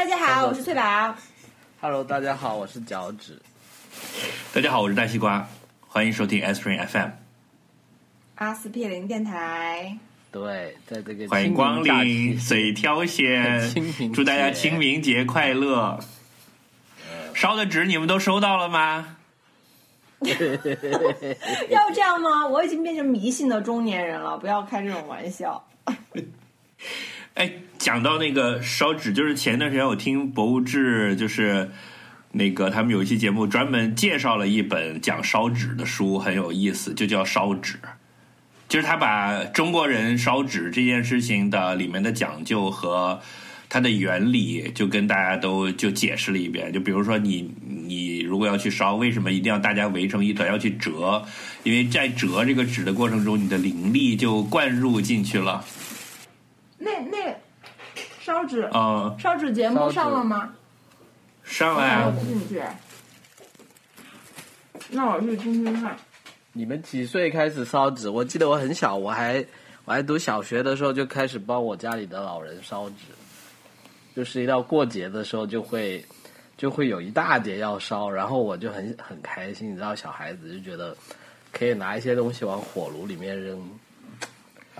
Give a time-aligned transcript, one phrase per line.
[0.00, 1.14] 大家好，我是翠宝。
[1.78, 3.38] Hello，大家好，我是脚趾。
[4.50, 5.46] 大家好，我是大西瓜，
[5.86, 7.10] 欢迎收听 S Spring FM，
[8.36, 9.94] 阿司匹林电台，
[10.32, 16.00] 对，在这个欢迎光临，随挑选清明，祝大家清明节快乐。
[17.34, 19.18] 烧的纸你们都收到了吗？
[21.68, 22.46] 要这样吗？
[22.48, 25.62] 我已经变成迷信的中年人了，不要开这种玩笑。
[27.34, 31.70] 哎，讲到那个烧纸，就是前段时间我听博物志，就是
[32.32, 37.74] 那个他们有一期节目专门介绍了一本讲烧纸的书，很有意思，就叫《烧纸》，
[38.68, 43.20] 就是他把中国人烧纸这件事情的里面的讲究和
[43.68, 46.72] 它的原理，就跟大家都就解释了一遍。
[46.72, 51.24] 就比如说你你如果要去烧，为什么一定要大家围成一团要去折？
[51.62, 55.64] 因为在折这个纸的过程中，你的灵力就灌入进去了。
[56.82, 57.36] 那那
[58.20, 60.54] 烧纸呃，烧纸节目上了吗？
[61.44, 62.12] 上来啊！
[62.24, 62.62] 进去。
[64.88, 65.94] 那我去听听看。
[66.54, 68.08] 你们几岁开始烧纸？
[68.08, 69.44] 我记得我很小，我还
[69.84, 73.04] 我还读小学的时候就开始帮我家里的老人烧纸，
[74.16, 76.02] 就是一到过节的时候就会
[76.56, 80.96] 就会有一大叠要烧，然后我就很很开心，你知道，小孩子就觉得
[81.52, 83.60] 可以拿一些东西往火炉里面扔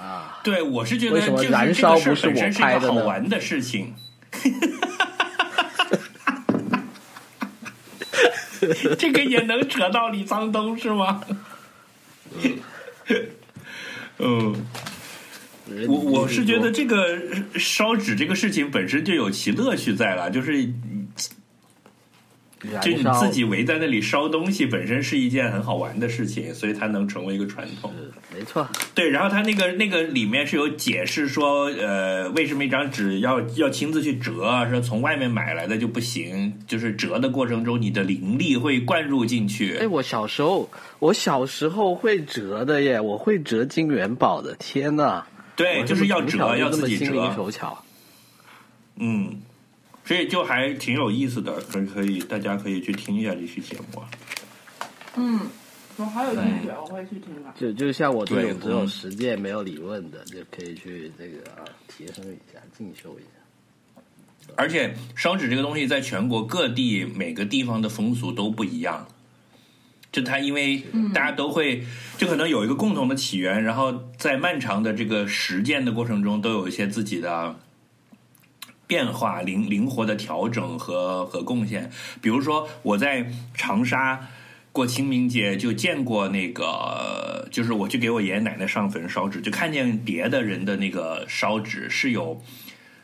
[0.00, 0.38] 啊。
[0.42, 3.94] 对，我是觉得就是燃烧这个事儿不是我本身是一个拍的呢好玩的事情。
[8.98, 11.22] 这个也能扯到李沧东是吗？
[14.18, 14.66] 嗯，
[15.88, 17.18] 我我是觉得这个
[17.54, 20.68] 烧纸这个事情本身就有其乐趣在了，就是
[22.82, 27.92] 就你自己围在那里烧东西，本身是一件很好玩的事情，所以它能成为一个传统。
[28.34, 34.68] 没错，对，然后它那个那个里面是有解释说，呃，为什么一张纸要要亲自去折啊？
[34.68, 39.78] 说从外面买来的就不行，就是折的过程中，你的灵力会灌入进去。
[39.78, 45.24] 哎，我小时候我小时候会折的耶，我会折金元宝的，天呐！
[45.56, 47.32] 对，就是要折，要自己折。
[47.34, 47.82] 手巧。
[48.96, 49.40] 嗯，
[50.10, 54.10] 所以就还挺有意思的，可以可以，大家可以去听一下这期节目啊。
[55.14, 55.38] 嗯，
[55.98, 57.54] 我好有兴趣，我会去听的。
[57.56, 64.52] 就就像我这对种只有嗯实践没有理论的，就可以去这个啊提升一下、进修一下。
[64.56, 69.06] 而且烧纸这个东西，在全国各地每个地方的风俗都不一样。
[70.10, 70.82] 就它因为
[71.14, 71.84] 大家都会，
[72.18, 77.54] 就可能有一个共同的起源，然后在漫长的这个实践的过程中，都有一些自己的
[78.90, 81.88] 变化、灵灵活的调整和和贡献。
[82.20, 84.26] 比如说，我在长沙
[84.72, 92.42] 过清明节就见过那个，就是我去给我爷爷奶奶上坟烧纸，就看见别的人的那个烧纸是有。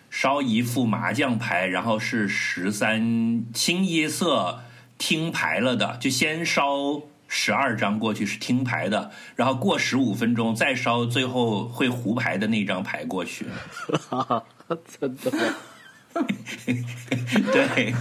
[0.08, 4.60] 烧一副麻将牌，然后是十三清一色
[4.97, 13.44] 听牌了的，就先烧十二张过去是听牌的，然后过十五分钟再烧最后会胡牌的那张牌过去。
[14.98, 15.30] 真的，
[17.53, 17.94] 对，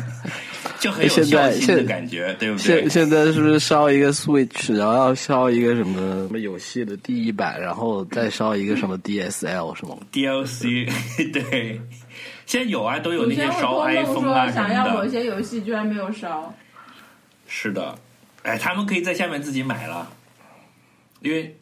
[0.79, 2.89] 就很有现孝心的在感觉，对不现对？
[2.89, 10.89] 现在是不是烧一个 Switch，然后要烧一个什么什么游戏的第一版，然后再烧一个什么 DSL 是吗？DLC
[11.33, 11.81] 对，
[12.45, 15.05] 现在有啊，都有那些烧 iPhone 说啊什想要某。
[15.05, 16.53] 些游戏居然没有烧，
[17.47, 17.97] 是的，
[18.41, 20.11] 哎，他们可以在下面自己买了，
[21.21, 21.55] 因为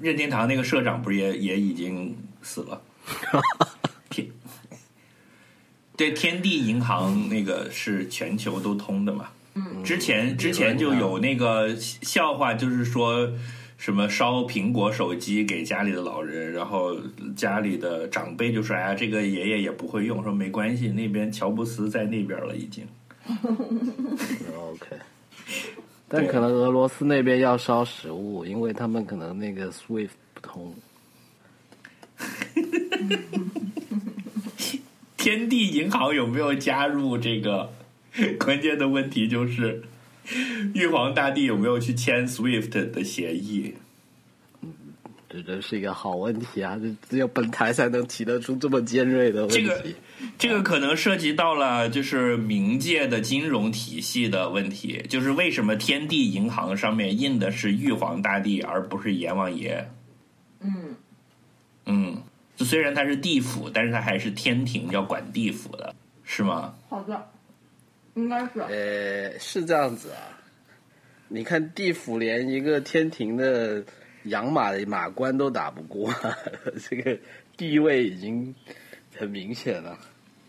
[0.00, 2.80] 任天堂那个社长不是也也已经死了。
[5.96, 9.28] 天，对，天地银行那个是全球都通的嘛。
[9.54, 13.30] 嗯，之前之前就有那个笑话，就是说
[13.78, 16.96] 什么烧苹果手机给家里的老人，然后
[17.36, 22.84] 家里的长辈就说：“哎呀，这个爷爷也不会用。”说没关系，那边乔布斯在那边了已经。
[24.56, 24.96] OK，
[26.08, 30.74] 但可能俄罗斯那边要烧食物，因为他们可能那个 SWIFT 不通。
[35.24, 37.72] 天地银行有没有加入这个？
[38.38, 39.82] 关键的问题就是，
[40.74, 43.72] 玉皇大帝有没有去签 SWIFT 的协议？
[45.30, 46.78] 这真是一个好问题啊！
[46.78, 49.62] 这只有本台才能提得出这么尖锐的问题。
[49.62, 49.84] 这个
[50.36, 59.88] 这个可能涉及到了就是冥界的金融体系的问题，就是为什么天地银行上面印的是玉皇大帝而不是阎王爷？
[62.58, 66.74] 虽然它是地府，但是它还是天庭要管地府的，是吗？
[66.88, 67.30] 好的，
[68.14, 68.60] 应该是。
[68.60, 70.38] 呃，是这样子啊。
[71.28, 73.84] 你看地府连一个天庭的
[74.24, 76.14] 养马的马官都打不过，
[76.88, 77.18] 这个
[77.56, 78.54] 地位已经
[79.16, 79.98] 很明显了。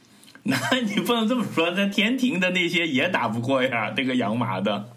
[0.44, 4.90] 那你不能这么说，那天庭的那些也打不过呀，这个养马的。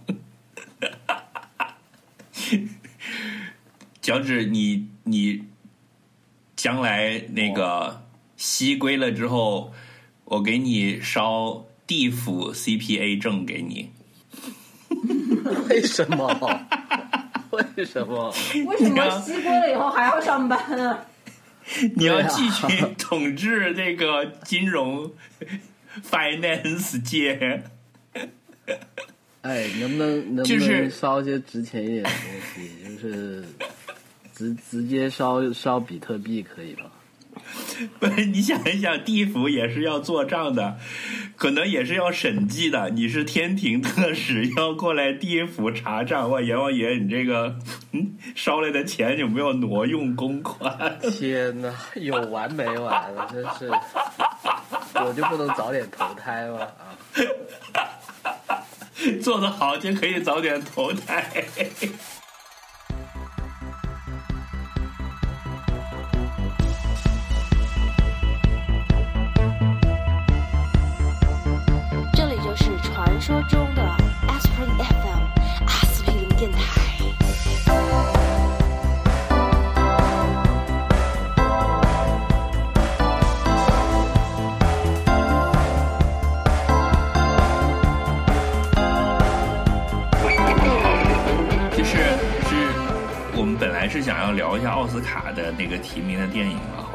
[4.03, 5.45] 脚趾，你你
[6.59, 8.03] 将来那个
[8.37, 9.73] 西归了之后，
[10.25, 13.91] 我给你烧地府 CPA 证给你。
[15.69, 16.27] 为什么？
[17.77, 18.35] 为什么？
[18.67, 21.07] 为什么西归了以后还要上班啊？
[21.95, 22.67] 你要继续
[22.99, 25.13] 统治这个金融
[26.11, 27.63] finance 界。
[29.43, 32.19] 哎，能不能能不就是能烧一些值钱一点的东
[32.53, 32.71] 西？
[32.85, 33.45] 就是
[34.39, 36.85] 直直接烧烧比特币可以吗？
[37.99, 40.77] 不是，你想一想，地府也是要做账的，
[41.37, 42.91] 可能也是要审计的。
[42.91, 46.31] 你是天庭特使，要过来地府查账。
[46.31, 47.57] 哇，阎王爷，你这个
[47.93, 50.99] 嗯烧来的钱有没有挪用公款？
[51.13, 53.29] 天哪，有完没完了？
[53.33, 53.69] 真是，
[54.95, 56.61] 我就不能早点投胎吗？
[57.75, 57.83] 啊！
[59.23, 61.25] 做得好就可以早点投胎。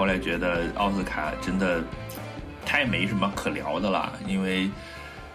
[0.03, 1.81] 后来觉得奥斯卡真的
[2.65, 4.69] 太没什么可聊的了，因为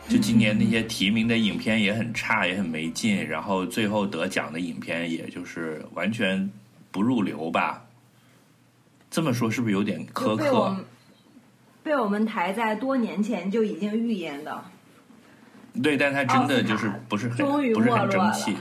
[0.07, 6.51] 就今年那些提名的影片也很差，也很没劲，然后最后得奖的影片也就是完全
[6.91, 7.83] 不入流吧。
[9.11, 10.77] 这么说是不是有点苛刻？
[11.83, 14.63] 被我们台在多年前就已经预言的。
[15.83, 18.55] 对，但他真的就是不是很终于不是没落了很争气。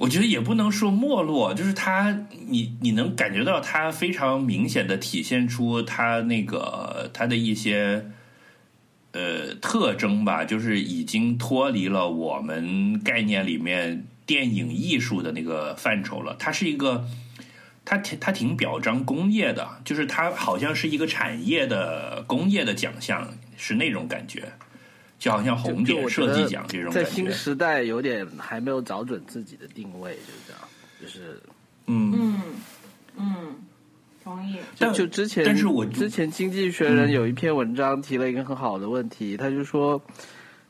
[0.00, 8.06] 我觉得也不能说没落，就是他，你你能感觉到他非常明显的体现出他那个他的一些
[9.12, 16.34] 呃特征吧，就是已经脱离了我们概念里面电影艺术的那个范畴了。
[16.38, 17.06] 它是一个，
[17.84, 24.54] 它挺它挺表彰工业的，就是它好像是一个产业的工业的奖项，是那种感觉。
[25.20, 30.62] 就好像红点就我觉得设计奖这种在感觉，新时代有点还没有找准自己的定位，就是这样。
[31.00, 31.40] 就是
[31.86, 32.42] 嗯，嗯
[33.16, 33.54] 嗯，
[34.24, 34.56] 同意。
[34.78, 40.00] 但就之前，但是我之前《经济学人》有一篇文章提了一个很好的问题，他就说，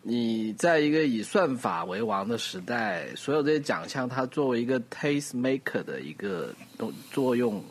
[0.02, 7.62] 你在一个以算法为王的时代，所有这些奖项，它作为一个 taste maker 的一个动作用，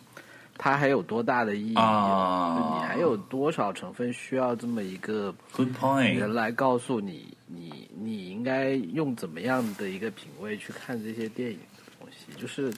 [0.61, 1.75] 它还有多大的意义？
[1.75, 12.39] 啊你还有多少成分需要这么一个 Good point，人来告诉你，你你应该用怎么样的一个品味去看这些电影的东西。
[12.39, 12.71] 就是，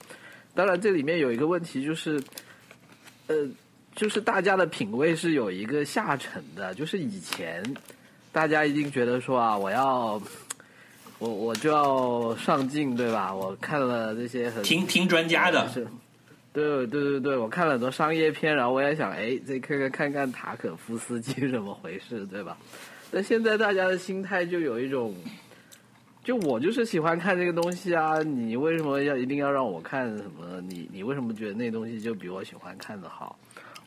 [0.53, 2.21] 当然这里面有一个问题，就是，
[3.25, 3.35] 呃，
[3.95, 6.75] 就是大家的品味是有一个下沉的。
[6.75, 7.63] 就是以前
[8.31, 10.21] 大家一定觉得说啊，我要。
[11.19, 13.31] 我我就要上镜，对吧？
[13.31, 15.87] 我看了这些很听听专家的，是，
[16.53, 22.57] 对对对对，我看了很多商业片，然后我也想，哎，再看看看看塔可夫斯基是怎么回事，对吧？
[23.11, 25.15] 那现在大家的心态就有一种，
[26.23, 30.61] 就我就是喜欢看这个东西啊，你为什么要一定要让我看什么？
[30.61, 33.37] 你你为什么觉得那东西就比我喜欢看的好？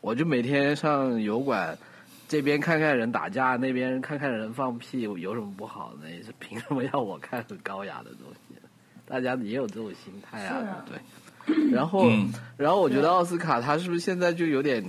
[0.01, 1.77] 我就每天上油管。
[2.27, 6.09] 这边看看人打架，那边看看人放屁，有什么不好呢？
[6.09, 8.55] 也是凭什么要我看很高雅的东西？
[9.05, 10.97] 大家也有这种心态啊，啊对？
[11.71, 14.83] 然后，嗯然后我觉得奥斯卡他是不是现在就有点，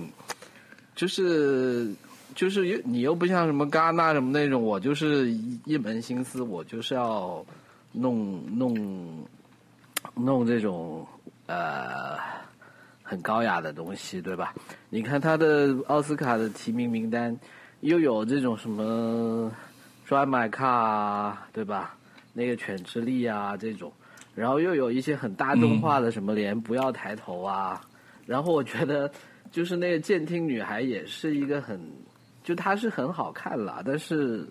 [0.95, 1.93] 就是
[2.33, 7.45] 就是又你又不像什么戛纳什么那种，我就是一一门心思，我就是要
[7.91, 9.25] 弄弄
[10.15, 11.05] 弄这种
[11.45, 12.17] 呃
[13.03, 14.53] 很高雅的东西，对吧？
[14.89, 17.37] 你看他的奥斯卡的提名名单，
[17.81, 19.51] 又有这种什么
[20.07, 21.95] Drive My Car 啊，对吧？
[22.33, 23.91] 那个犬之力啊这种，
[24.37, 27.81] 然后又有一些很大众化的什么连不要抬头啊，
[28.27, 29.11] 然后我觉得
[29.51, 31.81] 就是那个监听女孩也是一个很，
[32.43, 34.47] 就她是很好看啦，但是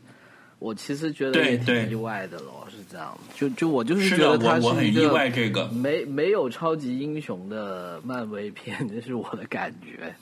[0.59, 10.13] 我其实觉得也对对挺意外的咯，是这样，就就我就是觉得她我我是一个很意外这个，没没有超级英雄的漫威片，这是我的感觉。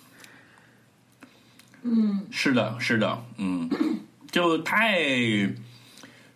[1.85, 3.71] 嗯，是的，是的，嗯，
[4.31, 4.99] 就太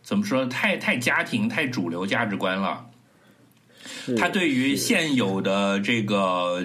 [0.03, 2.88] 怎么说，太太家庭、太主流价值观了。
[4.05, 6.65] 是他对于现有的这个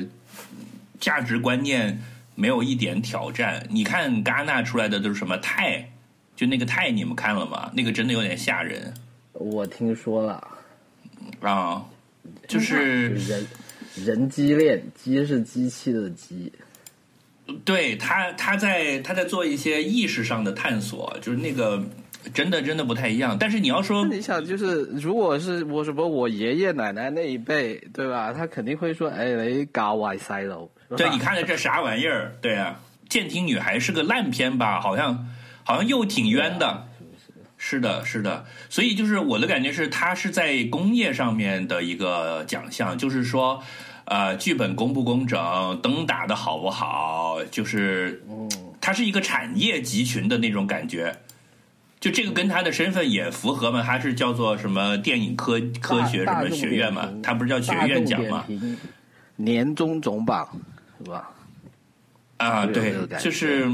[0.99, 2.01] 价值观念
[2.35, 3.65] 没有一点挑战。
[3.69, 5.91] 你看戛纳出来的都是什么泰，
[6.35, 7.71] 就那个泰，你们看了吗？
[7.73, 8.93] 那个真的有点吓人
[9.33, 10.47] 我听说了，
[11.41, 11.83] 啊，
[12.47, 13.47] 就是人
[13.95, 16.51] 人机恋，机是机器的机，
[17.65, 21.83] 对他他在他在做一些意识上的探索，就是那个
[22.33, 23.35] 真的真的不太一样。
[23.39, 28.31] 但是你要说你想，就是如果是我什么我爷爷奶奶那一辈，对吧？
[28.31, 32.35] 他肯定会说：“哎，你搞外塞喽。”对，你看看这啥玩意儿？
[32.41, 32.79] 对啊，
[33.11, 34.79] 《监听女孩》是个烂片吧？
[34.79, 35.27] 好像
[35.63, 36.87] 好像又挺冤的。
[37.65, 43.63] 是的，是的，所以就是我的感觉是，它是在工业上面的一个奖项，就是说，
[44.03, 48.21] 呃，剧本工不工整，灯打的好不好，就是，
[48.81, 51.15] 它是一个产业集群的那种感觉。
[52.03, 53.81] 就这个跟他的身份也符合嘛？
[53.81, 58.45] 他是叫做什么电影科科学什么学院嘛他不是叫学院奖嘛
[59.38, 60.45] 年终总榜
[60.98, 61.31] 是吧？
[62.36, 63.72] 啊，对就是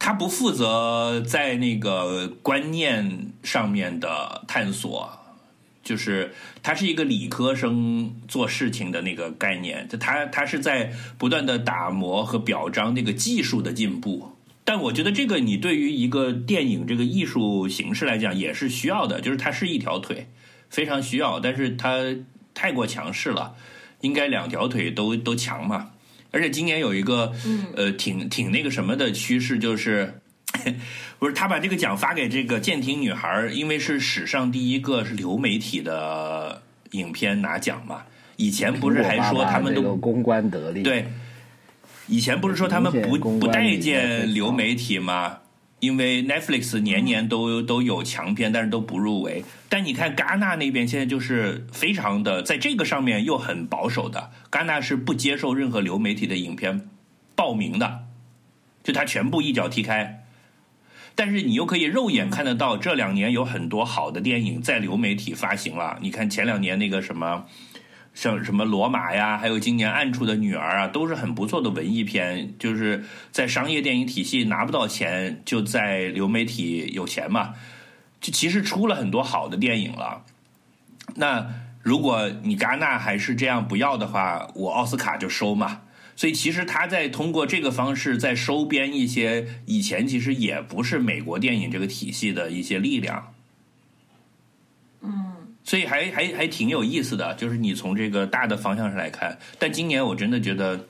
[0.00, 5.08] 他不负责在那个观念上面的探索，
[5.84, 14.32] 就是他是一个理科生做事情的那个概念，就他他是在不断的打磨和表彰那个技术的进步。
[14.68, 20.26] 但我觉得这个你对于一个电影这个艺术形式来讲也是需要的，就是它是一条腿，
[20.68, 22.04] 非常需要，但是它
[22.52, 23.54] 太过强势了，
[24.02, 25.92] 应该两条腿都都强嘛。
[26.32, 27.32] 而且今年有一个
[27.76, 30.20] 呃挺挺那个什么的趋势，就是
[31.18, 36.60] 不是他把这个奖发给这个舰艇女孩，因为是史上第一个是流媒体的
[36.90, 38.02] 影片拿奖嘛。
[38.36, 41.06] 以前不是还说他们都这个公关得力，对，
[42.08, 45.38] 以前不是说他们不不待见流媒体吗？
[45.80, 49.44] 因为 Netflix 年年都都有强片，但是都不入围。
[49.68, 56.88] 但你看戛纳那边现在就是非常的在这个上面又很保守的，戛纳是不接受任何流媒体的影片
[57.36, 58.06] 报名的，
[58.82, 60.24] 就他全部一脚踢开。
[61.14, 65.98] 但是你又可以肉眼看得到，这两年有很多好的电影在流媒体发行了。
[66.00, 67.44] 你看前两年那个什么，
[68.18, 72.52] 像什么罗马呀，还有今年暗处的女儿啊，都是很不错的文艺片。
[72.58, 77.54] 就是在商业电影体系拿不到钱，就在流媒体有钱嘛。
[78.20, 80.24] 就其实出了很多好的电影了。
[81.14, 81.46] 那
[81.80, 85.82] 如果你戛纳还是这样不要的话，我奥斯卡就收嘛。
[86.16, 93.32] 所以其实他在通过这个方式在收编一些以前其实也不是美国电影这个体系的一些力量。
[95.68, 100.80] 嗯，所以还还还挺有意思的，就是你从这个大的方向上来看，但今年我真的觉得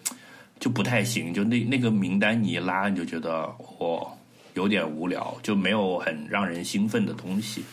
[0.60, 4.08] 就不太行，就那那个名单你一拉，你就觉得哦
[4.54, 7.64] 有点无聊，就没有很让人兴奋的东西。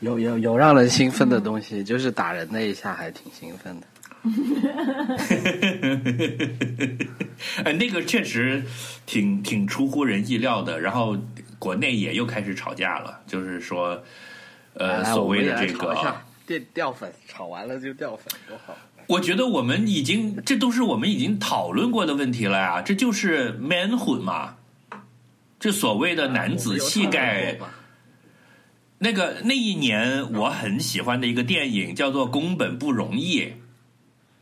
[0.00, 3.86] 有有有让人兴奋的东西，就是打人那一下还挺兴奋的。
[7.64, 8.62] 呃， 那个确实
[9.06, 10.80] 挺挺出乎人意料的。
[10.80, 11.16] 然后
[11.58, 14.02] 国内也又开始吵架了，就是说，
[14.76, 15.94] 呃，来所谓的这个，
[16.46, 18.76] 掉掉粉，炒完了就掉粉，多好。
[19.08, 24.56] 我觉得我们已经，这都是我们已经讨论过的问题了呀，这就是 manhood 嘛，
[25.58, 27.58] 这所谓的男子气概。
[28.98, 33.40] 那个那一年我很喜欢的一个电影叫做《宫本不容易》，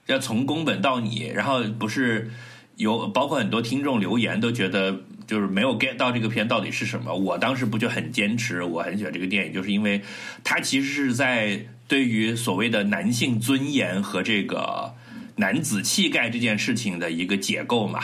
[0.07, 2.31] 要从宫本到你，然后不是
[2.77, 7.15] 有包括很多听众留言都觉得就是没有 get 到这个片到底是什么。
[7.15, 10.03] 我当时不就很坚持，我很喜欢这个电影，就是因为
[10.43, 14.95] 它其实是在对于所谓的男性尊严和这个
[15.37, 18.01] 男子气概这件事情的一个解构嘛。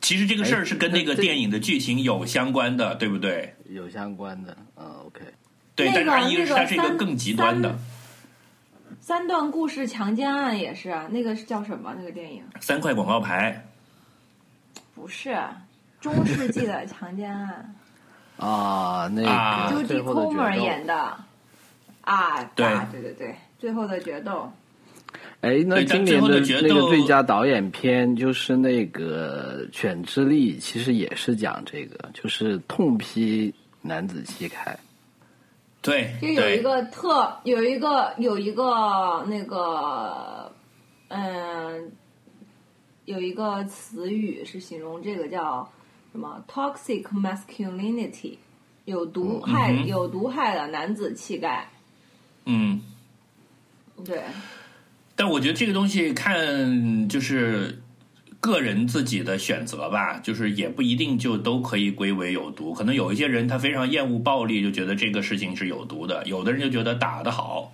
[0.00, 3.54] 其实这个事儿是跟那个电影的剧情有相关的，对不对？
[3.70, 5.20] 有相关的，嗯，OK。
[5.74, 7.76] 对，但是一个是那个它是一个更极端的
[9.00, 11.92] 三段故事强奸案也是啊，那个是叫什么？
[11.96, 13.64] 那个电影三块广告牌，
[14.94, 15.36] 不是
[16.14, 17.74] 中世纪的强奸案。
[18.38, 19.22] 啊，那
[19.70, 20.94] ，Judy 最后的 Comer 演的。
[22.02, 22.66] 啊，对。
[22.66, 24.52] 啊对对对，最后的决斗，
[25.40, 34.78] 哎，那今年的那个最佳导演片就是那个《犬之力》，其实也是讲这个，就是痛批男子气概。
[35.82, 40.52] 对就有一个特有一个有一个那个
[41.08, 41.92] 嗯，
[43.04, 45.68] 有一个词语是形容这个叫
[46.16, 48.38] 什么 toxic masculinity，
[48.86, 51.68] 有毒害、嗯有毒害的男子气概，
[52.46, 52.80] 嗯。
[54.02, 54.22] 对，
[55.14, 57.82] 但我觉得这个东西看就是
[58.40, 62.72] 个人自己的选择吧，就是也不一定就都可以归为有毒。
[62.72, 67.72] 可能有一些人他非常厌恶暴力，就觉得这个事情是有毒的；有的人就觉得打得好，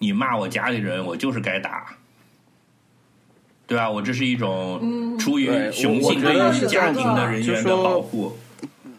[0.00, 1.96] 你骂我家里人，我就是该打。
[3.66, 3.90] 对吧？
[3.90, 8.36] 我这是一种嗯出于雄性对于家庭的人员的就说保护。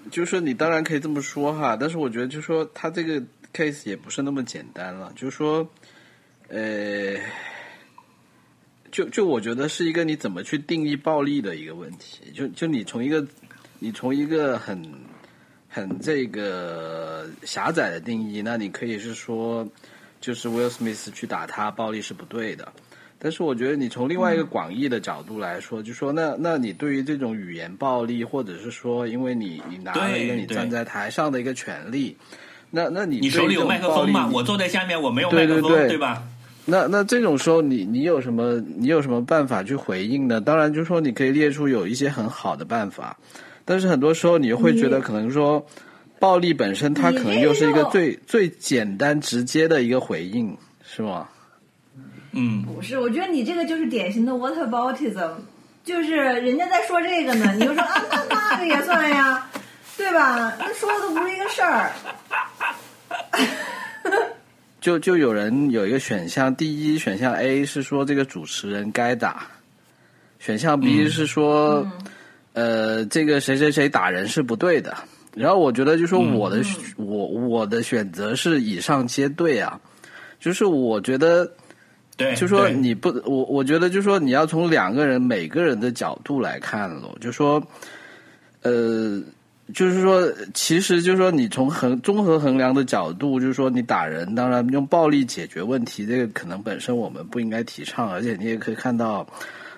[0.10, 3.22] 就是说你当然可以这么说哈，但是我觉得就是说他这个
[3.54, 5.68] case 也不是那么简单了，就是说，
[6.48, 7.16] 呃，
[8.90, 13.26] 就就我觉得是一个你怎么去定义暴力的一个问题，就就你从一个
[13.80, 14.82] 你从一个很
[15.68, 19.68] 很这个狭窄的定义，那你可以是说，
[20.22, 22.72] 就是 Will Smith 去打他，暴力是不对的。
[23.20, 32.16] 但是我觉得你从另外一个广义的角度来说，就说那那你对于这种语言暴力，或者是说，因为你你拿了一个你站在台上的一个权利，
[32.70, 34.30] 那那你你手里有麦克风吗？
[34.32, 36.24] 我坐在下面，我没有麦克风，对对吧？
[36.66, 40.40] 那那这种时候你，你有什么你有什么办法去回应呢？
[40.40, 43.18] 当然，就是说你可以列出有一些很好的办法，
[43.66, 45.66] 但是很多时候你会觉得可能说，
[46.20, 51.28] 暴力本身它可能又是一个最最简单直接的一个回应，是吗？
[52.38, 55.32] 嗯，不是，我觉得你这个就是典型的 whataboutism，
[55.84, 57.96] 就是人家在说这个呢， 你就说啊，
[58.29, 59.50] 那那个也算呀，
[59.98, 60.56] 对吧？
[60.60, 61.91] 那说的都不是一个事儿。
[64.79, 69.48] 就就有人有一个选项，第一选项 A 是说这个主持人该打，
[70.39, 71.86] 选项 B 嗯是说，
[72.53, 74.96] 呃，这个谁谁谁打人是不对的。
[75.36, 76.62] 然后我觉得就说我的、
[76.96, 79.79] 我我的选择是以上皆对啊，
[80.39, 81.51] 就是我觉得
[82.18, 87.62] 对，就说你不，我我觉得就说你要从两个人每个人的角度来看了，就说，
[88.64, 89.22] 呃，
[89.74, 99.28] 就是说，其实就是说你从衡综合衡量的角度，就是说你打人，当然用暴力解决问题，这个可能本身我们不应该提倡，而且你也可以看到，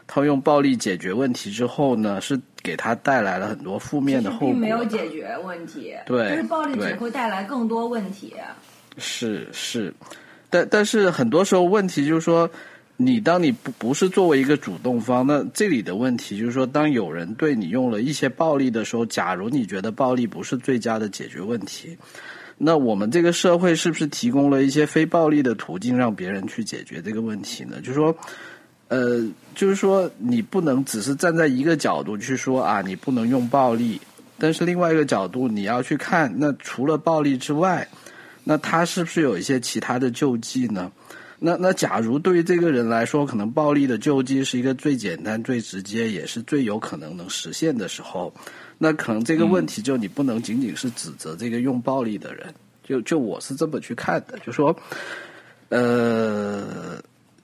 [0.08, 4.50] 他用暴力解决问题之后呢，是给他带来了很多负面的后果。
[4.50, 8.34] 并没有解决问题，对就是暴力只会带来更多问题。
[8.98, 9.93] 是是，
[10.50, 12.50] 但但是很多时候问题就是说，
[12.98, 21.98] 你当你不不是作为一个主动方，那这里的问题就是说，当有人对你用了一些暴力的时候，假如你觉得暴力不是最佳的解决问题，
[22.58, 27.77] 那我们这个社会是不是提供了一些非暴力的途径让别人去解决这个问题呢？
[27.81, 28.16] 就是说。
[28.92, 34.01] 呃，就是说，你不能只是站在一个角度去说啊，你不能用暴力，
[34.40, 37.88] 但是另外一个角度，你要去看，那除了暴力之外，
[38.43, 40.91] 那他是不是有一些其他的救济呢？
[41.39, 48.33] 那那假如对于这个人来说，可能暴力的救济是一个最简单、最直接，也是最有可能能实现的时候，
[48.77, 54.75] 那可能这个问题就你不能仅仅是指责这个用暴力的人，就就我是这么去看的，就说，
[55.69, 57.01] 呃。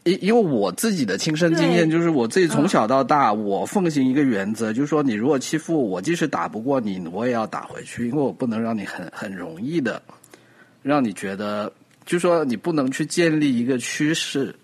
[0.08, 9.99] 因因为我自己的亲身经验，就是我自己从小到大，我奉行一个原则，就是说，你如果欺负我，即使打不过你，我也要打回去，因为我不能让你很很容易的
[10.86, 11.71] 让你觉得，
[12.06, 14.56] 就说你不能去建立一个趋势，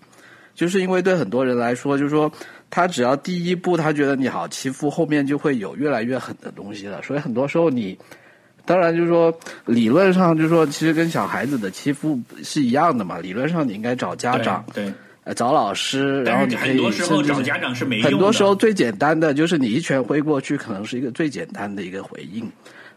[0.54, 2.32] 就是因为对很多人来说，就是说
[2.70, 7.98] 他只要第一步他觉得你好欺负，后面就会有越来越狠的东西了，所以很多时候你。
[8.64, 13.18] 当然，就是说，理论上就是说，其实跟小孩子的欺负是一样的嘛。
[13.18, 18.10] 理论上你应该找家长，对，对呃，找老师，然后你可以很多时候找家长是没用的。
[18.10, 22.48] 很多时候最简单的就是你一拳挥过去，可能是一个最简单的一个回应。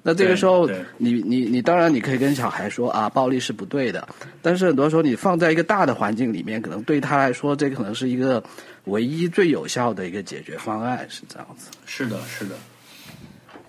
[0.07, 4.07] 那这个时候，你你你当然你可以跟小孩说啊，暴力是不对的，
[4.39, 8.43] 但是很多时候你放在一个大的环境里面，可能对他来说，这可能是一个
[8.83, 11.71] 唯一最有效的一个解决方案，是这样子。
[11.87, 12.55] 是的，是的，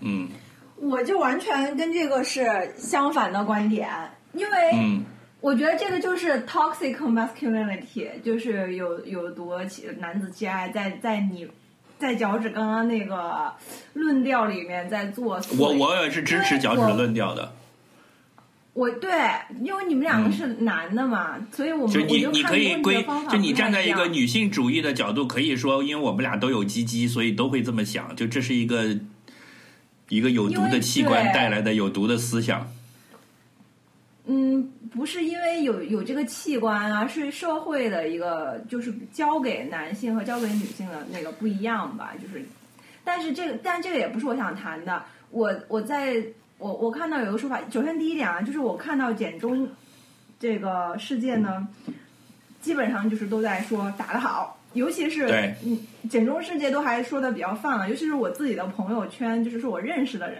[0.01, 0.29] 嗯。
[0.79, 2.47] 我就完全跟这个是
[2.77, 3.89] 相反的观点，
[4.35, 5.03] 因为嗯，
[5.41, 9.55] 我觉得这个就是 toxic masculinity，就是有有毒
[9.99, 11.49] 男子气概在在你
[11.99, 13.53] 在脚趾刚刚那个
[13.95, 15.41] 论调里面在做。
[15.59, 17.53] 我我也是支持脚趾的论调的。
[18.75, 19.11] 我对，
[19.63, 28.99] 因为你们两个是男的嘛，所以我们就你你可以归就你站在一个女性主义的角度，可以说，因为我们俩都有鸡鸡，所以都会这么想，就这是一个
[30.11, 32.71] 一个有毒的器官带来的有毒的思想。
[34.27, 42.43] 嗯，不是因为有有这个器官啊，是社会的一个，就是交给男性和交给女性的那个不一样吧，就是，
[43.05, 45.05] 但是这个，但这个也不是我想谈的。
[45.31, 46.17] 我我在
[46.57, 49.69] 我我看到有个说法，首先第一点啊，就是我看到简中
[50.41, 51.69] 这个事件呢，
[52.63, 55.79] 基本上就是都在说打得好，尤其是对嗯，
[56.09, 60.39] 简中世界都还说的比较泛了，尤其是我自己的朋友圈，就是说我认识的人。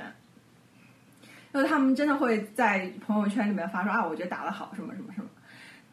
[1.57, 5.29] 因为他们真的会在朋友圈里面发说啊，我觉得打得好，什么什么什么。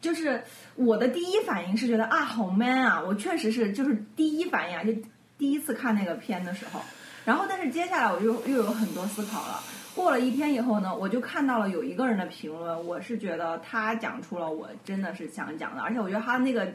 [0.00, 0.42] 就是
[0.74, 3.02] 我的第一反应是觉得啊，好 man 啊！
[3.02, 4.92] 我确实是，就是第一反应啊，就
[5.38, 6.80] 第一次看那个片的时候。
[7.24, 9.62] 然后，但是接下来我就又有很多思考了。
[9.94, 16.70] 过了一天以后呢，我就看到了有一个人的评论，我是觉得他讲出了我真的是想讲的，而且我觉得他那个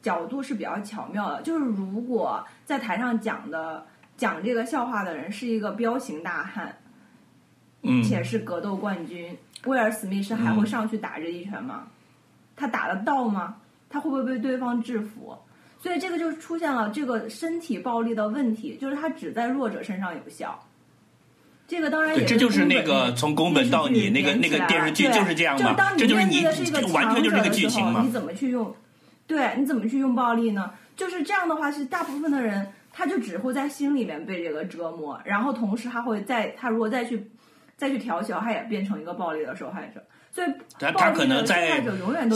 [0.00, 3.84] 角度是比较巧妙的，就是如果在台上讲的
[4.16, 6.74] 讲这个笑话的人是一个彪形大汉，
[8.02, 11.84] 且是格斗冠军，威尔史密斯还会嗯上去打这一拳吗？
[12.56, 13.56] 他打得到吗？
[13.88, 15.36] 他会不会被对方制服？
[15.78, 20.58] 所以这个就出现了这个身体暴力的问题，就是它只在弱者身上有效。
[21.68, 28.10] 这个当然也对，这就是那个从宫本到你那个那个电视剧就是这样嘛，当这就是你面对的是一个完全就是这个剧情嘛你。
[28.10, 28.74] 怎么去用？
[29.26, 30.70] 对，你怎么去用暴力呢？
[30.96, 37.28] 就是这样的话，是大部分的人他就只会在心里面被这个折磨，然后同时他会在他如果再去
[37.76, 40.02] 再去调小，他也变成一个暴力的受害者。
[40.32, 41.82] 所以他可能在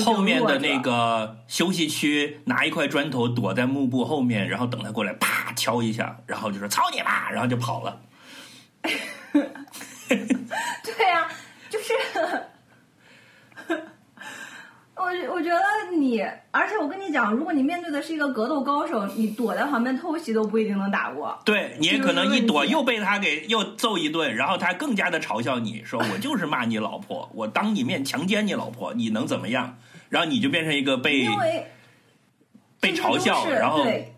[0.03, 8.01] 后面的那个休息区拿一块砖头躲在幕布后面，然后等他过来啪敲一下，然后就说操你妈，然后就跑了。
[9.33, 11.29] 对呀、
[11.69, 11.93] 就是
[14.97, 15.61] 我我觉得
[16.11, 16.21] 你，
[16.51, 21.39] 而且我跟你讲，如果你面对的是一个格斗高手，你躲在旁边偷袭都不一定能打过。
[21.45, 29.79] 对你也可能一躲又被他给又揍一顿，然后他更加的嘲笑你说我就是骂你老婆，我当你面强奸你老婆，你能怎么样？
[30.09, 31.67] 然后你就变成一个被因为
[32.81, 34.13] 被嘲笑，然后对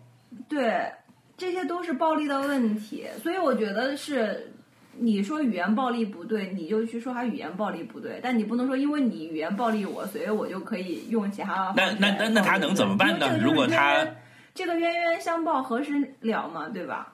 [0.49, 0.91] 对，
[1.37, 4.49] 这些都是暴力的问题，所以我觉得是。
[4.97, 14.05] 你说语言暴力不对，你就去说他语言暴力不对，但你不能说因为你语言暴力我，所以我就可以用其他那那那那他能怎么办呢如果他
[14.53, 17.09] 这个冤冤相报何时了嘛，对吧？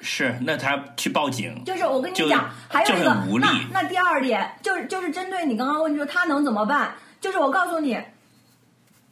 [0.00, 6.92] 是那他去报警，就是我跟你讲，还有一个无力那那第二点就是就是针对你刚刚问，就是他能怎么办？
[7.20, 7.96] 就是我告诉你，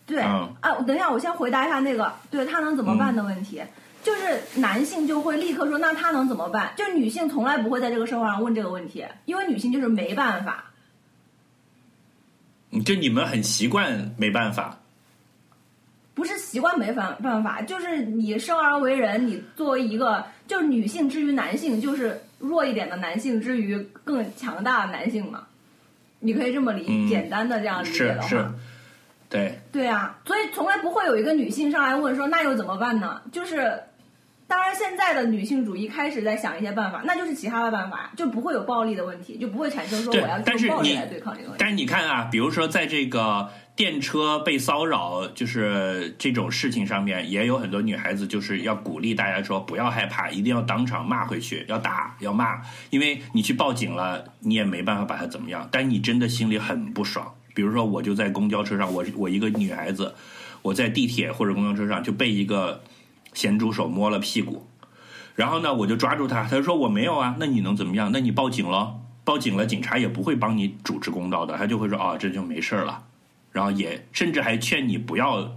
[0.04, 3.62] 对、嗯啊，等一下，我先回答一下那个对他能怎么办的问题。
[4.02, 6.72] 就是男性就会立刻说，那他能怎么办？
[6.76, 10.64] 就是女性从来不会在这个社会上问这个问题，因为女性就是没办法。
[12.84, 14.76] 就你们很习惯，没办法。
[16.12, 25.46] 不是习惯没办办法，就是你生而为人，你作为一个就是女性之于男性，就是弱一点的男性之于更强大的男性嘛，
[26.18, 28.46] 你可以这么理，嗯简单的这样理解的话，是是，
[29.30, 33.22] 对，对啊，所以从来不会有一个女性上来问说那又怎么办呢？
[33.32, 33.80] 就是，
[34.50, 41.56] 当然现在的女性主义开始在想一些办法，那就是其他的办法，就不会有暴力的问题，就不会产生说我要用暴力来对抗这个问题。
[41.56, 52.60] 但是你看啊，比如说在这个电车被骚扰，就是这种事情上面，也有很多女孩子就是要鼓励大家说不要害怕，一定要当场骂回去，要打要骂，
[52.90, 57.32] 因为你去报警了，你也没办法把他怎么样，但你真的心里很不爽。
[57.54, 60.12] 比如说，我就在公交车上，我我一个女孩子，
[60.62, 62.82] 我在地铁或者公交车上就被一个
[63.32, 64.66] 咸猪手摸了屁股，
[65.34, 68.10] 然后呢，我就抓住他，他就说我没有啊，那你能怎么样？
[68.12, 73.04] 那你报警了，报警了，警察也不会帮你主持公道的，他就会说啊，这就没事了，
[73.52, 75.52] 然后也甚至还劝你不要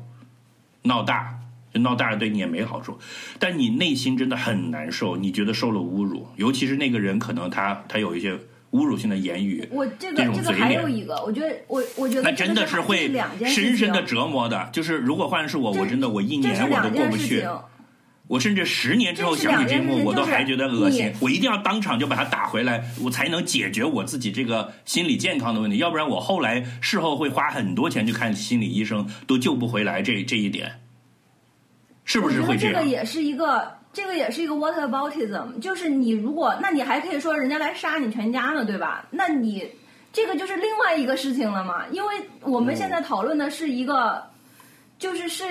[0.83, 1.39] 闹大，
[1.73, 2.99] 就闹大了对你也没好处，
[3.39, 8.37] 但你内心真的很难受，你觉得受了侮辱，尤其是那个人可能他他有一些
[8.73, 13.11] 侮辱性的言语，我这个这个还有一个，我觉得我我觉得那真的是会
[13.45, 14.69] 深深的折磨的。
[14.73, 17.47] 就是如果换是我，我真的我一年我都过不去。
[18.25, 21.13] 我甚至十年之后想起这一幕，我都还觉得恶心。
[21.19, 25.77] 我一定要当场就把它打回来，我才能解决我自己这个心理健康的问题。
[25.77, 30.79] 要不然我后来事后会花很多钱去看心理医生，都救不回来这这一点，
[32.05, 32.85] 是不是会这样这个？
[32.89, 39.05] 也是一个，这个也是一个 what aboutism，就是你如果，那你还可以说人家来杀你全家呢，对吧？
[39.11, 39.65] 那你
[40.11, 44.21] 这个就是另外一个事情了嘛，因为我们现在讨论的是一个，
[44.99, 45.45] 就是是。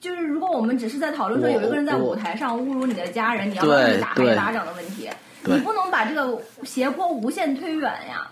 [0.00, 5.10] 就是如果我们只是在讨论说有一个人在舞台上侮辱你的家人，你要不要对去打他一对巴掌的问题，
[5.44, 8.26] 你不能把这个斜坡无限推远呀。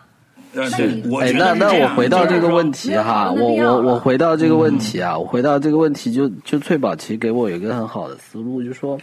[0.55, 1.03] 呃，那你，
[1.37, 1.95] 那那我。
[1.95, 8.99] 回到这个问题哈，我我我回到这个问题嗯啊，我回到这个问题就就翠宝其实给我有一个很好的思路，就是说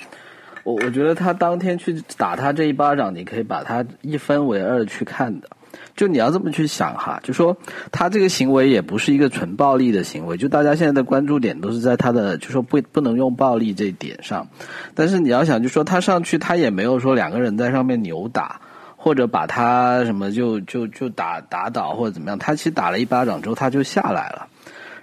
[0.66, 5.48] 我我觉得他当天去打他这一巴掌，你可以把他一分为二去看的。
[5.96, 7.56] 就你要这么去想哈，就说
[7.92, 14.48] 他这个行为也不是一个纯暴力的行为，就大家现在的关注点都是在他的就说不不能用暴力这一点上，
[14.94, 18.60] 但是你要想就说他上去他也没有说两个人在上面扭打，
[18.98, 24.48] 或者把他什么就就就打打倒或者怎么样，他其实打了一巴掌之后他就下来了，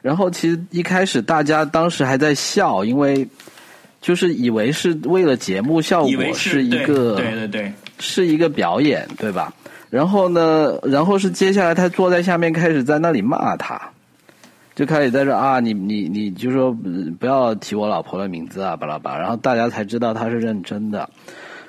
[0.00, 3.28] 然后其实一开始大家当时还在笑，因为
[4.02, 9.54] 就是以为是为了节目效果一个对对对，是一个表演，对吧？
[9.88, 13.80] 然后呢，然后是接下来他坐在下面开始在那里骂他，
[14.74, 21.08] 就开始在这啊，你你你就说嗯不要提我老婆的名字啊，巴拉巴拉，然后大家才知道他是认真的。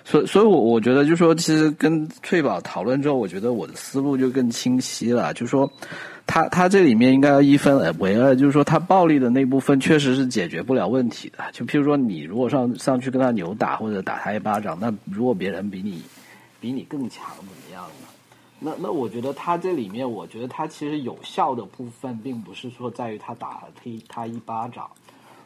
[0.05, 5.33] 所以，所以我我觉得，就说其实跟翠宝讨论之后，我觉得我的思路就更清晰了。
[5.33, 5.71] 就说
[6.25, 11.43] 他他这里面应该要一分为二，就是说他暴力的那部分确实是解决不了问题的。
[11.51, 16.01] 就譬如说，你如果上上去跟他扭打或者打他一巴掌，那如果别人比你
[16.59, 18.07] 比你更强怎么样呢？
[18.59, 24.89] 那那我觉得他这里面，我觉得他其实有效的部分，并不是说在于他打了他他一巴掌。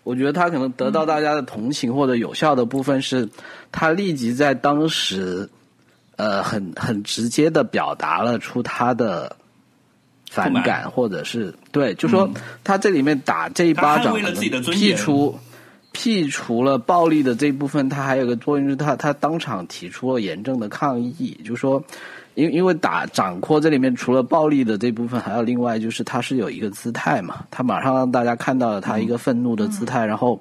[0.04, 3.28] 我觉得他可能得到大家的同情或者有效的部分是，
[3.72, 5.50] 他立即在当时，
[6.16, 9.36] 呃，很很直接的表达了出他的
[10.43, 12.30] 反感，或者是对，就说
[12.63, 15.38] 他这里面打这一巴掌，他捍卫了自己的尊辟除
[15.91, 21.84] 辟除了暴力的这一部分，他还有个作用，就是他他当场提出了严正的抗议，就说。
[22.36, 30.39] 因因为打掌掴这里面除了暴力的这部分，还有另外就是他是有一个姿态嘛，他马上让大家看到了他一个愤怒的姿态，然后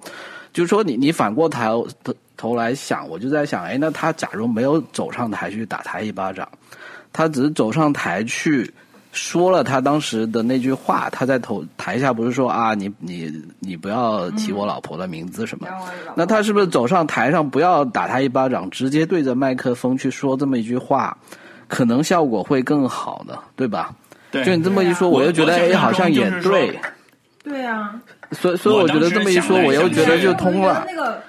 [0.53, 1.89] 就是说你你反过头
[2.37, 6.47] 头来想，我就在想，哎，那他假如没有走上台去打他一巴掌，
[7.15, 8.71] 他只是走上台去
[9.17, 15.67] 说了他当时的那句话，他在头台下不是说啊，你你你不要提我老婆的名字什么？
[16.15, 21.17] 那他是不是走上台上不要打他一巴掌，直接对着麦克风去说这么一句话？
[21.67, 23.93] 可能效果会更好呢，对吧？
[24.31, 26.79] 对，就你这么一说，我又觉得哎，好像也对。
[27.43, 27.99] 对啊。
[28.33, 30.85] 所以，所以我觉得这么一说，我又觉得就通了。
[30.87, 31.23] 那个，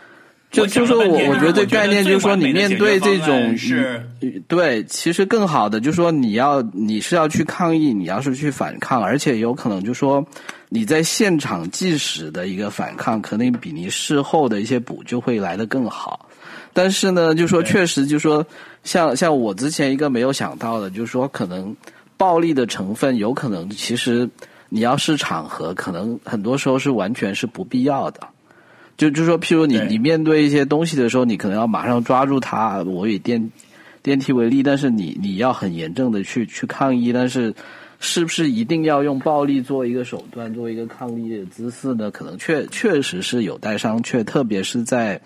[0.49, 4.01] 就就说我，我觉得这概念就是说，你面对这种是，
[4.47, 10.25] 对，其实更好的就是说，你要你是要去抗议，你要是去反抗，而且有可能就说
[10.69, 16.27] 你在现场即时的一个反抗，可能比你事后的一些补救会来得更好。
[16.73, 18.45] 但是呢，就说确实，就说
[18.83, 21.75] 像像我之前一个没有想到的，就是说可能
[22.15, 24.27] 暴力的成分有可能，其实
[24.69, 28.21] 你要是场合，可能很多时候是完全是不必要的。
[28.97, 32.81] 就就说，譬如你你面对一些东西的时候，你可能要马上抓住它。
[32.83, 33.51] 我以电
[34.01, 37.53] 电梯为例，但是你你要很严正的去去抗议，但是
[37.99, 42.09] 是不是一定要用暴力做一个手段，做一个抗议的姿势呢？
[42.11, 45.21] 可能确确实是有待商榷，特别是在。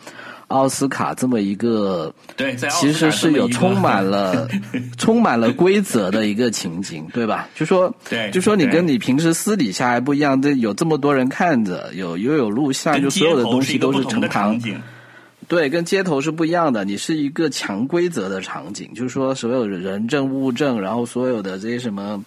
[0.51, 4.47] 奥斯卡这么一个，对，其实是有充满了
[4.99, 7.47] 充满了规则的一个情景，对吧？
[7.55, 14.59] 就说，对，就说你跟你平时私底下还不一样，这有这么多人看着，有又有录像，就所有的东西都是成堂，
[15.47, 16.85] 对，跟街头是不一样的。
[16.85, 22.23] 你是一个强规则的场景，就是说所有人证物证，然后所有的这些什么，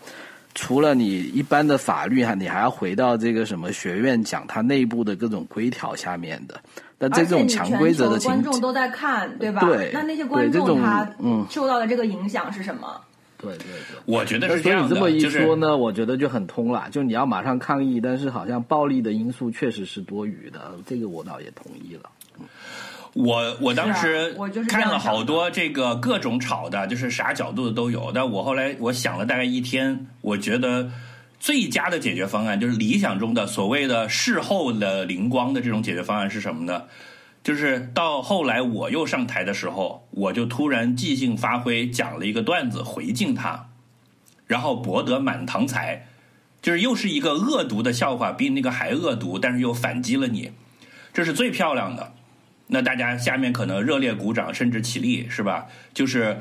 [0.55, 6.61] 除了你一般的法律哈，你还要回到这个什么学院讲它内部的各种规条下面的。
[6.99, 9.61] 在这种强规则的情观众都在看，对吧？
[9.61, 11.07] 对，那那些观众他
[11.51, 13.01] 受到的这个影响是什么？
[13.37, 14.97] 对对对，我觉得是这样的。
[14.97, 16.89] 所以你这么一说呢，我觉得就很通了。
[16.91, 22.09] 就你要马上抗议，但是好像暴力的因素确实是多余的，这个我倒也同意了。
[23.13, 24.35] 我我当时
[24.69, 28.11] 看了好多这个各种吵的，就是啥角度的都有。
[28.15, 30.89] 但我后来我想了大概一天，我觉得。
[31.45, 36.85] 最佳的解决方案就是理想中的所谓的事后的灵光的这种解决方案是什么呢？
[37.43, 43.69] 就是到后来我又上台的时候，我就突然即兴发挥讲了一个段子回敬他，
[44.47, 46.07] 然后博得满堂彩，
[46.63, 50.51] 就是又是一个恶毒的笑话，比那个还恶毒，但是又反击了你，
[51.13, 52.15] 这是最漂亮的。
[52.69, 55.67] 那大家下面可能热烈鼓掌，甚至起立，是吧？
[55.93, 56.39] 就是。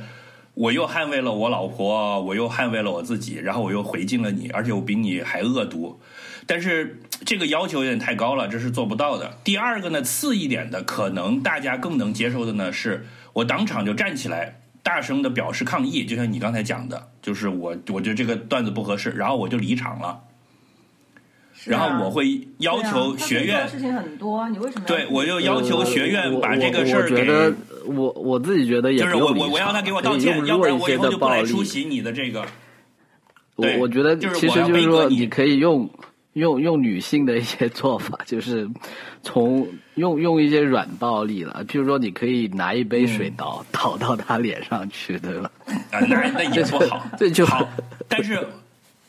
[0.55, 5.99] 我又捍卫了我老婆，我又捍卫了我自己，然后我又回敬了你，而且我比你还恶毒。
[6.45, 9.39] 但是这个要求有点太高了，这是做不到的。
[9.43, 20.21] 第二个呢，次一点的，可能大家更能接受的呢，是我当场就站起来，大声的表示抗议，就像你刚才讲的，就是我我觉得这个段子不合适，然后我就离场了。
[21.65, 27.54] 然后我会要求学院事情很多，你为什么对我就要求学院把这个事儿给
[27.86, 32.45] 我我自己觉得也就是我我我要他给我道歉，要不然我以后就不来出席你的这个。
[33.56, 35.89] 我我觉得其实就是说你可以用
[36.34, 38.67] 用用女性的一些做法，就是
[39.21, 45.52] 从用用一些软暴力了，譬如说你可以拿一杯水倒倒到他脸上去，对吧？
[45.91, 47.69] 啊，那那也不好， 这就好，
[48.10, 48.45] 但是。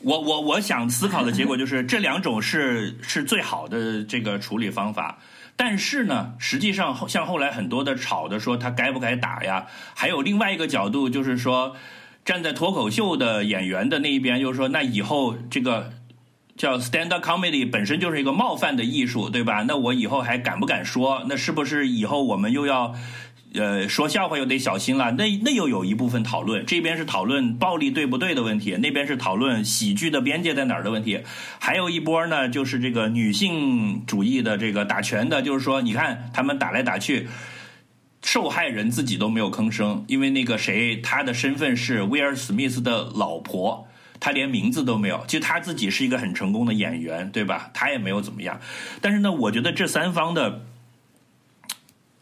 [0.05, 5.17] 我我我想思考的结果就是这两种是是最好的这个处理方法，
[5.55, 9.65] 但是呢，实际上像后来很多的吵的说他该不该打呀，
[9.95, 11.75] 还有另外一个角度就是说，
[12.23, 15.91] 站在脱口秀的演员的那一边，就是说那以后这个
[16.55, 19.63] 叫 stand up comedy 本身就是一个冒犯的艺术，对吧？
[19.67, 21.25] 那我以后还敢不敢说？
[21.27, 22.93] 那是不是以后我们又要？
[23.57, 31.21] 呃，说笑话又得小心了，那那又有一部分讨论，这边是讨论暴力对不对的问题，那边是讨论喜剧的边界在哪儿的问题，
[31.59, 37.27] 还有一波呢，就是这个女性主义的这个打拳的，就是说，你看他们打来打去，
[38.21, 43.87] 受害人自己都没有吭声，因为那个谁，他的身份是威尔史密斯的老婆。
[44.17, 45.21] 他连名字都没有。
[45.27, 47.69] 其实他自己是一个很成功的演员，对吧？
[47.73, 48.59] 他也没有怎么样。
[49.01, 50.61] 但是呢，我觉得这三方的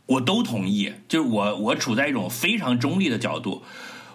[0.06, 3.64] 我都同意，就是我我处在一种非常中立的角度。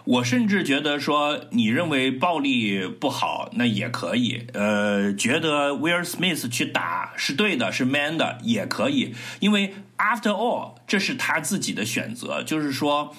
[0.05, 4.47] 我甚至觉得说，你认为暴力不好，那也可以。
[4.53, 9.13] 呃，觉得威尔·史密斯去打是对的，是 man 的，也可以。
[9.39, 13.15] 因为 after all，这是他自己的选择，就是说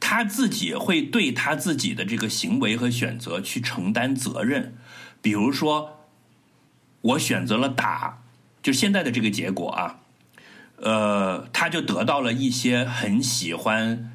[0.00, 4.76] 他自己会对他自己的这个行为和选择去承担责任。
[5.22, 6.00] 比如说，
[7.00, 8.22] 我选择了打，
[8.60, 10.00] 就现在的这个结果啊，
[10.76, 14.10] 呃，他就得到了一些很喜欢。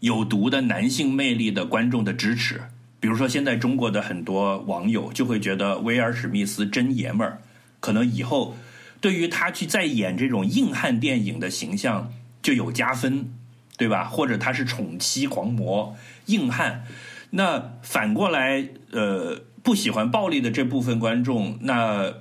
[0.00, 2.62] 有毒的男性魅力的观众的支持，
[3.00, 7.42] 比如说现在中国的很多网友就会觉得威尔史密斯真爷们儿，
[7.80, 8.56] 可能以后
[9.00, 13.32] 对于他去再演这种硬汉电影的形象就有加分，
[13.76, 14.04] 对吧？
[14.04, 16.84] 或者他是宠妻狂魔硬汉，
[17.30, 22.14] 那反过来，呃，不喜欢暴力的这部分观众，那。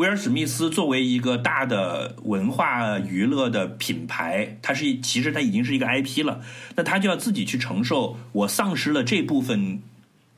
[0.00, 6.40] 威尔史密斯作为一个大的文化娱乐的品牌，它是其实他已经是一个 IP 了，
[6.74, 9.82] 那他就要自己去承受我丧失了这部分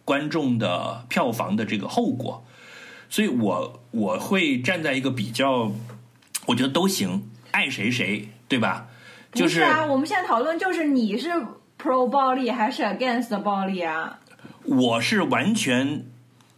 [0.05, 2.45] 观众的票房的这个后果，
[3.09, 5.71] 所以我我会站在一个比较，
[6.47, 7.23] 我觉得都行，
[7.53, 8.89] 爱谁谁，对吧？
[9.33, 11.29] 就是啊，我们现在讨论就是你是
[11.81, 14.19] pro 暴力还是 against 暴力啊？
[14.65, 16.07] 我是完全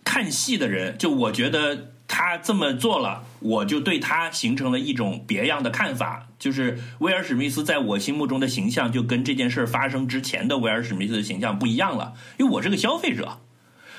[0.02, 1.90] 看戏的人，就我觉得。
[2.06, 6.28] 他这么做了，我就对他形成了一种别样的看法。
[6.38, 12.12] 就是威尔史密斯在我心目中的形象，就跟这件事发生之前的威尔史密斯的形象不一样了。
[12.38, 13.38] 因为我是个消费者，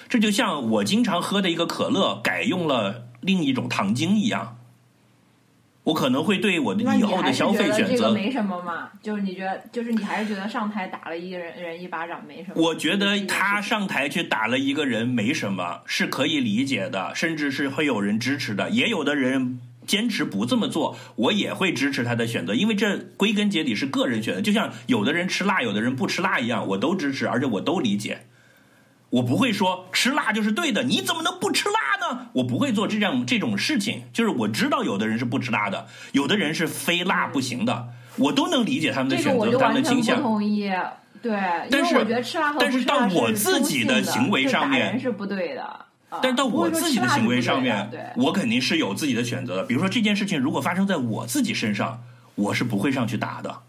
[0.07, 4.57] 这就像我经常喝的一个可乐改用了另一种糖精一样。
[5.85, 8.89] 我可能会对我的以后的消费选择没什么嘛？
[9.03, 12.55] 就是你觉得，就是你还是觉得上台打了一个人人一巴掌没什么？
[12.55, 18.71] 我觉得他上台去打了一个人没什么，是可以理解的，甚至是会有人支持的。
[18.71, 24.41] 也有的人坚持不这么做，我也会支持他的选择，因为这归根结底是个人选择。
[24.41, 28.25] 就像有的人吃辣，有的人不吃辣一样，我都支持，而且我都理解。
[29.11, 32.27] 我不会说吃辣就是对的，你怎么能不吃辣呢？
[32.33, 34.03] 我不会做这样这种事情。
[34.13, 37.87] 就是我知道有的人是不吃辣的，有的人是非辣不行的，
[38.17, 40.17] 我都能理解他们的选择，他们的倾向。
[40.17, 40.69] 不同意，
[41.21, 41.31] 对，
[41.71, 45.85] 但是我觉得吃辣和但是到我自己的行为上面是不对的。
[46.21, 49.63] 但是到我自己的行为上面，我肯定是有自己的选择的。
[49.63, 52.03] 比如说这件事情如果发生在我自己身上，
[52.35, 53.63] 我是不会上去打的，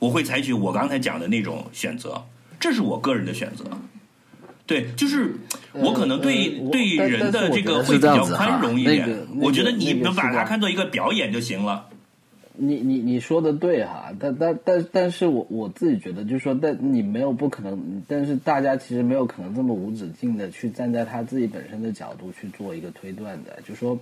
[0.00, 2.24] 我会采取我刚才讲的那种选择，
[2.58, 3.64] 这是我个人的选择。
[4.66, 5.32] 对，就是
[5.72, 9.08] 我可能对对人的这个会比较宽容一点。
[9.40, 11.86] 我觉得你能把它看作一个表演就行了。
[12.58, 23.58] 你你你说的对哈，但但但但是我我自己觉得，就是说，但你没有不可能，但是大家其实没有可能这么无止境的去站在他自己本身的角度去做一个推断的。
[23.68, 23.96] 就说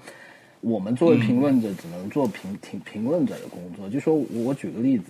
[0.61, 3.88] 我们作为评论者，只能做评评评论者的工作。
[3.90, 5.05] 就说我举个例子。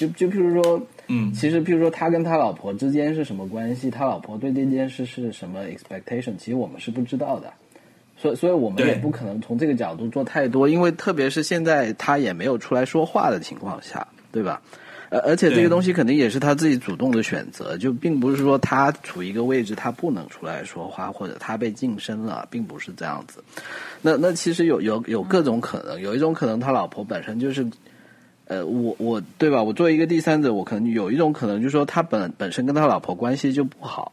[0.00, 7.52] 就就譬如说，嗯，其实譬如说他跟他老婆之间是什么关系，他老婆对这件事是什么 expectation，其实我们是不知道的，
[8.16, 14.62] 所以所以我们也不可能从这个角度做太多，因为特别是现在他也没有出来说话的情况下，对吧？
[15.10, 23.44] 而而且这个东西肯定也是他自己主动的选择，就并不是说他处于一个位置他不能出来说话，或者他被晋升了，并不是这样子。
[24.00, 27.66] 那那其实有有有各种可能，有一种可能他老婆本身就是。
[28.50, 29.62] 呃，我我对吧？
[29.62, 34.10] 我作为一个第三者，我可能有一种可能，就是说他本本身跟他老婆关系就不好，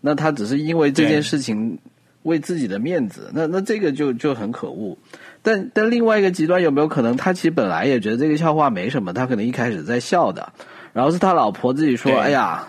[0.00, 1.76] 那他只是因为这件事情
[2.22, 4.96] 为自己的面子，那那这个就就很可恶。
[5.42, 10.52] 但但另外一个极端有没有可能，他其实本来也觉得这个笑话没什么，他可能一开始在笑的，
[10.92, 12.68] 然后是他老婆自己说：“哎呀，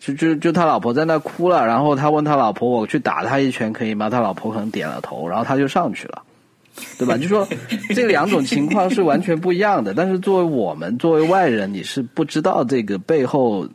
[0.00, 6.22] 就就就他老婆在那哭了。”然后他问他老婆：“我去打他一拳可以吗？”他老婆可能点了头，然后他就上去了。
[6.98, 7.16] 对吧？
[7.16, 7.46] 就说
[7.94, 9.94] 这两种情况是完全不一样的。
[9.94, 13.68] 但是作为我们作为外人，你是不知道这个背后，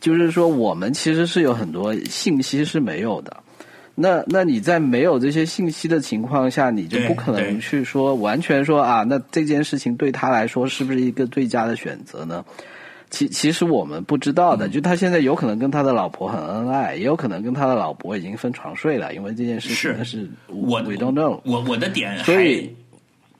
[0.00, 3.36] 就是说我们其实是有很多信息是没有的。
[3.94, 12.42] 那那你在没有这些信息的情况下，你就不可能去说完全说啊，那这件事情对他来说是不是一个最佳的选择呢？
[13.10, 21.40] 其其实我们不知道的，就他现在有可能跟他的老婆很恩爱，也有可能跟他的老婆已经分床睡了，因为这件事情是我 we don't know。
[21.44, 22.72] 我我的点所以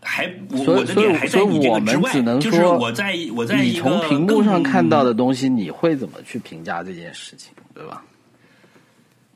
[0.02, 8.02] 还我的点还在你这个之外，就是我在我在你从屏幕上看到的东西，你会怎么去评价这件事情，对吧？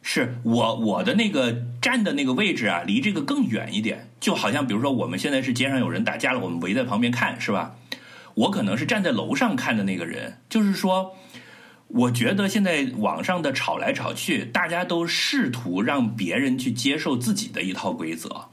[0.02, 7.74] 是我我的那个站的那个位置啊，离这个更远一点，就好像比如说我们现在是街上有人打架了，我们围在旁边看，是吧？
[8.34, 11.16] 我可能是站在楼上看的那个人，就是说，
[11.88, 18.46] 我觉得现在网上的吵来吵去，大家都试图让别人去接受自己的一套规则。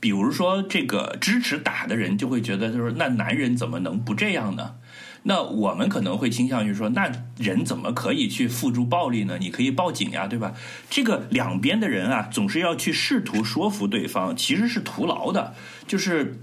[0.00, 4.76] 比如说，这个支持打的人就会觉得，就是那男人怎么能不这样呢？
[5.24, 9.36] 那我们可能会倾向于说，那人怎么可以去付诸暴力呢？
[9.40, 10.54] 你可以报警呀，对吧？
[10.88, 15.54] 这个两边的人啊，总是要去试图说服对方，其实是徒劳的。
[15.88, 16.40] 就是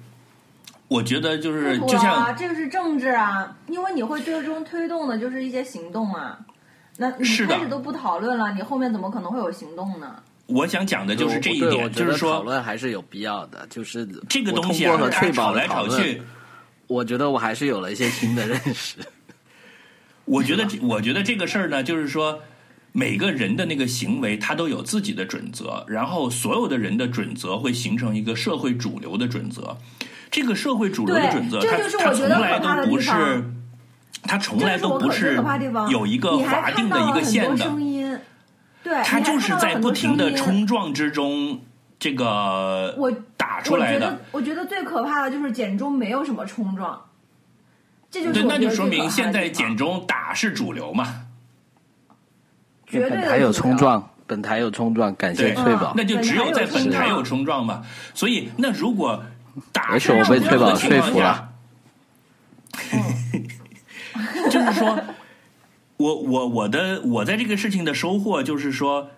[0.88, 6.38] 我觉得，就是就啊，像这个是政治啊，因为你会最终推动的就是一些行动嘛。
[6.98, 10.16] 那你开始都不讨论了，你后面怎么可能会有行动呢？
[10.46, 13.66] 我想讲的就是这一点，就是说讨论还是有必要的。
[13.70, 16.22] 就是这个东西啊，通过和大家翠宝的吵来吵去。
[16.88, 18.98] 我觉得我还是有了一些新的认识。
[20.26, 22.40] 我觉得这，我觉得这个事儿呢，就是说，
[22.92, 29.76] 每个人的那个行为，他都有自己的准则，然后所有的人的准则会形成一个社会主流的准则。
[30.32, 33.44] 这个社会主流的准则，这它它从来都不是，
[34.24, 35.42] 它从来都不是。
[35.90, 38.20] 有一个你还划定的一个线的，声音，
[38.84, 41.62] 对，它就是在不停的冲撞之中，
[42.00, 47.02] 这个我打出来的我觉得。，我觉得最可怕的就是简中没有什么冲撞，
[48.12, 51.22] 这就是对，那就说明现在简中打是主流嘛。
[52.88, 55.94] 绝对的本台有冲撞，本台有冲撞，感谢对翠宝。
[55.98, 57.84] 那就只有在本台有冲撞嘛。
[58.14, 59.35] 所以，那如果打
[59.88, 61.54] 而是且我被崔宝说服了，
[64.50, 65.00] 就是说，
[65.98, 69.12] 我我我的我在这个事情的收获就是说，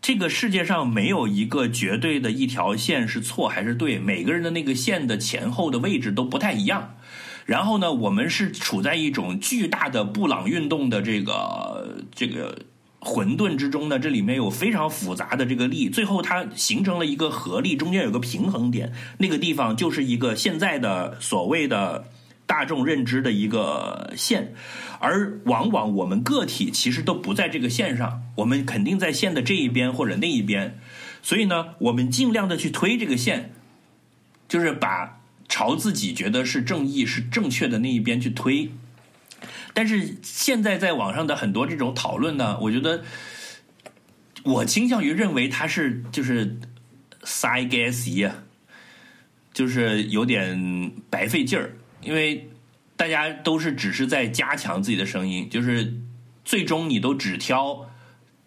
[0.00, 6.94] 这个世界上没有一个绝对的一条线是错还是对，每个人的那个线的前后的位置都不太一样。
[7.46, 12.56] 然后呢，我们是处在一种巨大的布朗运动的这个这个
[13.00, 22.04] 混沌之中呢，这里面有非常复杂的这个力，最后它形成了一个合力，中间有个平衡点，那个地方就是一个现在的所谓的
[22.44, 24.52] 大众认知的一个线，
[24.98, 30.78] 而往往我们个体其实都不在这个线上，我们肯定在线的这一边或者那一边，
[31.22, 33.52] 所以呢，我们尽量的去推这个线，
[34.46, 38.70] 就是把朝自己觉得是正义、是正确的那一边去推。
[39.72, 43.02] 但是现在在网上的很多这种讨论呢，我觉得
[44.42, 46.58] 我倾向于认为他是就是
[47.22, 48.34] 塞该习啊，
[49.52, 52.48] 就是有点白费劲儿，因为
[52.96, 55.94] 大家都是只是在加强自己的声音，就是
[56.44, 57.88] 最终你都只挑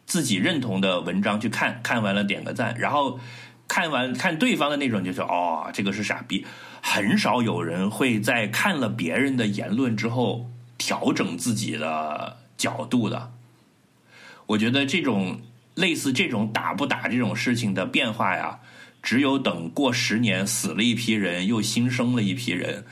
[0.06, 3.20] 自己认同的文章去看，看完了点个赞，然后
[3.68, 6.46] 看完看对方的那种就说哦，这个是傻逼，
[6.82, 10.52] 很少有人会在看了别人的言论之后
[10.86, 13.32] 调整自己的角度的。
[14.48, 15.40] 我觉得这种
[15.76, 18.60] 类似这种打不打这种事情的变化呀，
[19.02, 22.84] 只有等过十年死了一批人，又新生了一批人，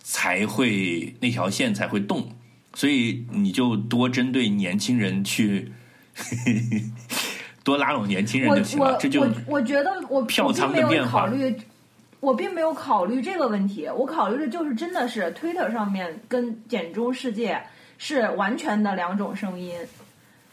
[0.00, 2.30] 才会那条线才会动。
[2.74, 5.72] 所以你就多针对年轻人去，
[7.64, 8.96] 多拉拢年轻人就行了。
[9.00, 11.56] 这就我我觉得我票仓的变化考虑，
[12.20, 17.62] 我并没有考虑这个问题，我考虑的就是真的是 Twitter 上面跟简中世界
[17.98, 19.78] 是完全的两种声音，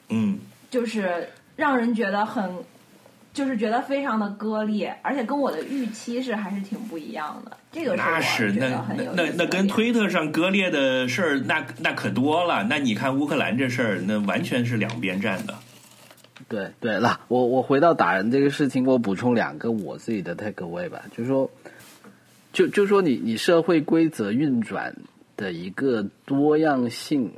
[0.09, 0.39] 嗯，
[0.69, 2.57] 就是让人觉得很，
[3.33, 7.57] 就是觉得非常的割裂，而且跟我的预期是还是挺不一样的。
[7.71, 12.63] 这个那是那那那那跟推特上割裂的事儿，那那可多了。
[12.69, 15.55] 那你看乌克兰这事儿，那完全是两边站的。
[16.47, 21.49] 对对了，我我回到打人这个事情，我补充两个我自己的 take away 吧，就是说，
[22.51, 24.95] 就就说你你社会规则运转
[25.37, 27.31] 的一个多样性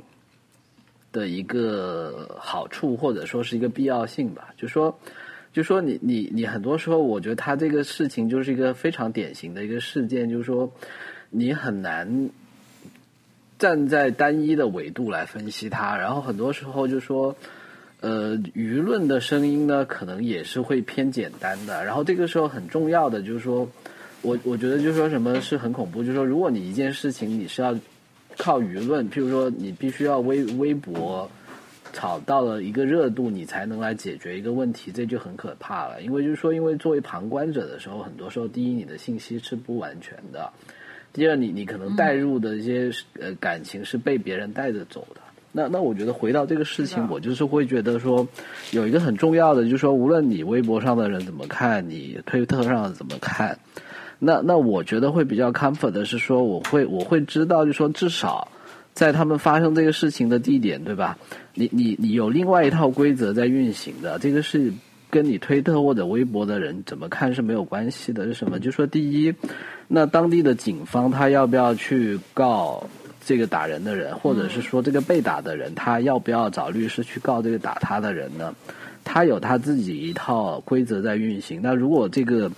[1.12, 4.98] 的一个好处，或者说是一个必要性吧，就说。
[5.52, 10.70] 就说你你你很多时候，我觉得他这个事情就是一个非常典型的一个事件，就是说
[11.30, 12.28] 你很难
[13.58, 17.34] 站在单一的维度来分析它，然后很多时候就说，
[18.00, 21.84] 呃，舆论的声音呢，可能也是会偏简单的。
[21.84, 23.68] 然后这个时候很重要的就是说，
[24.22, 27.76] 我我觉得就是说什么是很恐怖，就是说如果你一件事情你是要
[28.36, 31.30] 靠舆论，譬如说你必须要微微博。
[31.92, 36.02] 炒到了一个热度，你才能来解决一个问题，这就很可怕了。
[36.02, 40.52] 因为就是说，因为作为旁观者的时候，很多时候，第一，你的信息是不完全的；
[41.14, 45.20] 第二，你你可能带入的一些、呃感情是被别人带着走的。
[45.56, 48.28] 那那我觉得回到这个事情，我就是会觉得说，
[48.72, 53.58] 有一个很重要的，就是说，无论你微博上的人怎么看，你推特上怎么看，
[54.18, 58.46] 那那我觉得会比较 comfort 的是说，我会我会知道，就是说至少。
[58.92, 61.18] 在他们发生这个事情的地点，对吧？
[61.52, 64.72] 你你你有另外一套规则在运行的，这个是
[65.10, 68.24] 跟你推特或者微博的人怎么看是没有关系的。
[68.24, 68.58] 是什么？
[68.58, 69.34] 就说第一，
[69.86, 72.82] 那当地的警方他要不要去告
[73.26, 78.54] 这个打人的人，或者是说这个被打的人，他要不要找律师去告这个打他的人呢？
[79.02, 81.60] 他有他自己一套规则在运行。
[81.60, 82.48] 那如果这个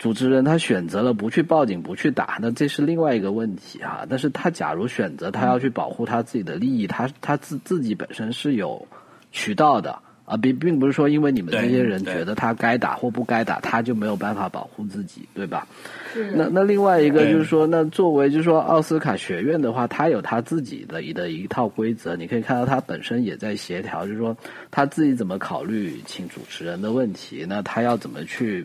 [0.00, 4.04] 主持人他选择了不去报警、不去打，那这是另外一个问题啊。
[4.08, 8.84] 但是他假如选择他要去保护他自己的利益，他他自自己本身是有
[9.30, 9.96] 渠道的
[10.30, 15.66] 啊，并并不是说因为你们这些人觉得他该打或不该打，他就没有办法保护自己，对吧？
[16.14, 24.36] 是那那另外一个就是说，那作为就是说奥斯卡学院的话，他有他自己的一的一套规则，你可以看到他本身也在协调，就是说
[24.70, 28.64] 他自己怎么考虑请主持人的问题，那他要怎么去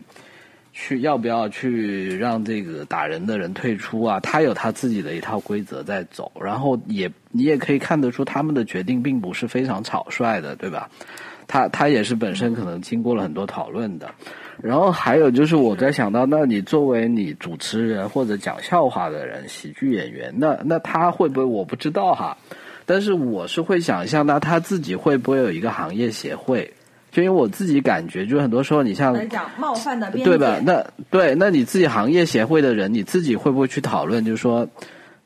[0.72, 4.20] 去要不要去让这个打人的人退出啊？
[4.20, 10.88] 他有他自己的一套规则在走，然后也你也可以看得出他们的决定并不是非常草率的，对吧？
[11.46, 14.08] 他他也是本身可能经过了很多讨论的。
[14.62, 22.36] 然后还有就是我在想到，那你作为你主持人或者讲笑话的人，喜剧演员，那那他会不会我不知道哈，
[22.86, 26.72] 但是我是会想象，那他自己会不会有一个行业协会？
[27.12, 30.58] 就因为我自己感觉，就很多时候你像讲冒犯的边界，对吧？
[30.64, 34.24] 那对，那你自己行业协会的人，你自己会不会去讨论？
[34.24, 34.66] 就是说，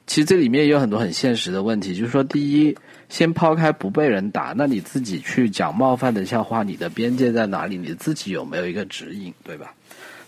[0.07, 1.95] 其实这里面也有很多很现实的问题。
[1.95, 2.77] 就是说，第一，
[3.11, 7.77] 先抛开不被人打，那你自己去讲冒犯的笑话，你的边界在哪里？
[7.77, 9.75] 你自己有没有一个指引，对吧？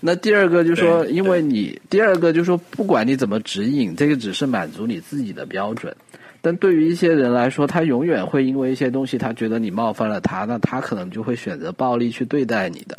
[0.01, 5.97] 那第二个就是说，因为你第二个就是说，不管你怎么指引，这个只是满足你自己的标准。
[6.41, 12.99] 但对于一些人来说，他永远会因为一些东西，他觉得你冒犯了他，那他可能就会选择暴力去对待你的。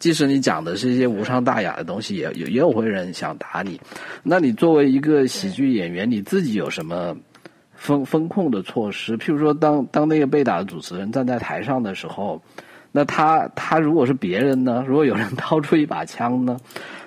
[0.00, 3.80] 即使你讲的是一些无伤大雅的东西，也也也有会人想打你。
[4.24, 7.16] 那你作为一个喜剧演员，你自己有什么
[7.84, 9.14] 风风控的措施？
[9.18, 12.40] 譬如说当，当那个被打的主持人站在台上的时候，
[12.90, 14.82] 那他他如果是别人呢？
[14.88, 16.56] 如果有人 掏出一把枪呢？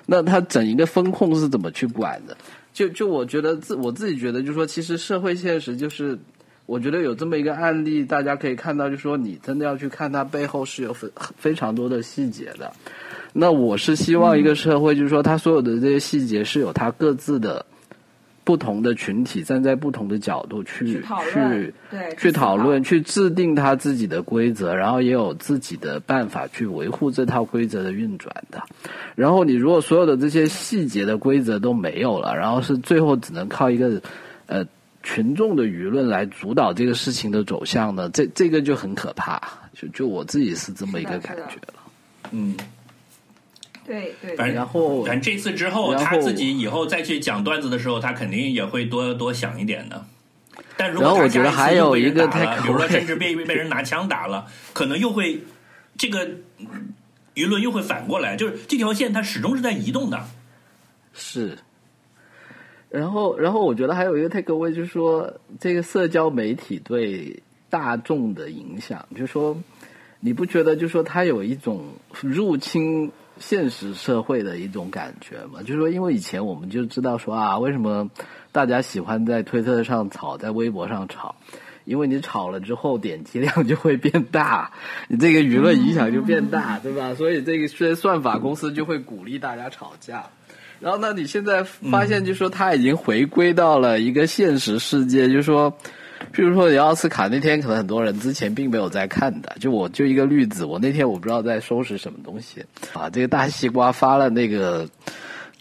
[0.06, 2.36] 那他整一个风控是怎么去管的？
[2.72, 6.16] 就就我觉得自我自己觉得，就是说，其实社会现实就是，
[6.66, 12.72] 我觉得有这么一个案例，大家可以看到，就是说，你真的要去看它背后是有非非常多的细节的。
[13.32, 17.64] 那我是希望一个社会，就是说，它所有的这些细节是有它各自的
[18.48, 21.74] 不同的群体站在不同的角度去去
[22.16, 28.62] 去讨论，去制定他自己的规则，然后也有自己的办法去维护这套规则的运转的。
[29.14, 34.00] 然后你如果所有的这些细节的规则都没有了，然后是最后只能靠一个
[34.46, 34.64] 呃
[35.02, 39.38] 群众的舆论来主导这个事情的走向呢，这这个就很可怕。
[39.74, 41.74] 就就我自己是这么一个感觉了。
[42.30, 42.64] 嗯，考
[43.88, 50.04] 对对对，反正然后反正这次之后，他自己以后再去讲段子的时候，他肯定也会多多想一点的。
[50.76, 55.40] 但如果我觉得还有一个打了 takeaway 比如说甚至被被人拿枪打了，可能又会
[55.96, 56.24] 这个
[56.58, 56.94] 嗯
[57.34, 60.22] 舆论又会反过来，就是这条线它始终是在移动的。
[61.12, 61.58] 是。
[62.90, 65.30] 然后，然后我觉得还有一个 take away 就是说，
[65.60, 69.54] 这个社交媒体对大众的影响，就是说，
[70.20, 71.84] 你不觉得就是说它有一种
[72.22, 75.60] 入侵现实社会的一种感觉嘛？
[75.62, 78.10] 就是说，因为以前我们就知道说啊，为什么
[78.52, 81.34] 大家喜欢在推特上吵，在微博上吵？
[81.84, 84.70] 因为你吵了之后，点击量就会变大，
[85.08, 87.14] 你这个舆论影响就变大，对吧？
[87.14, 90.26] 所以这个算算法公司就会鼓励大家吵架。
[90.80, 95.76] 然后呢，你现在发现，就是说他已经回归到了一个现实世界，就是说，
[96.32, 104.88] 譬如说你奥斯卡那天，可能很多人之前并没有在看的，就我就一个例子，我那天我不知道在收拾什么东西，啊，这个大西瓜发了那个。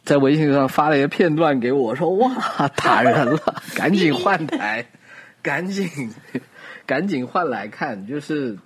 [0.03, 3.37] 在微信上发了一个片段给我，说哇打人了，
[3.75, 4.85] 赶紧换台，
[5.43, 5.85] 赶紧
[6.87, 8.57] 赶紧换来看，就是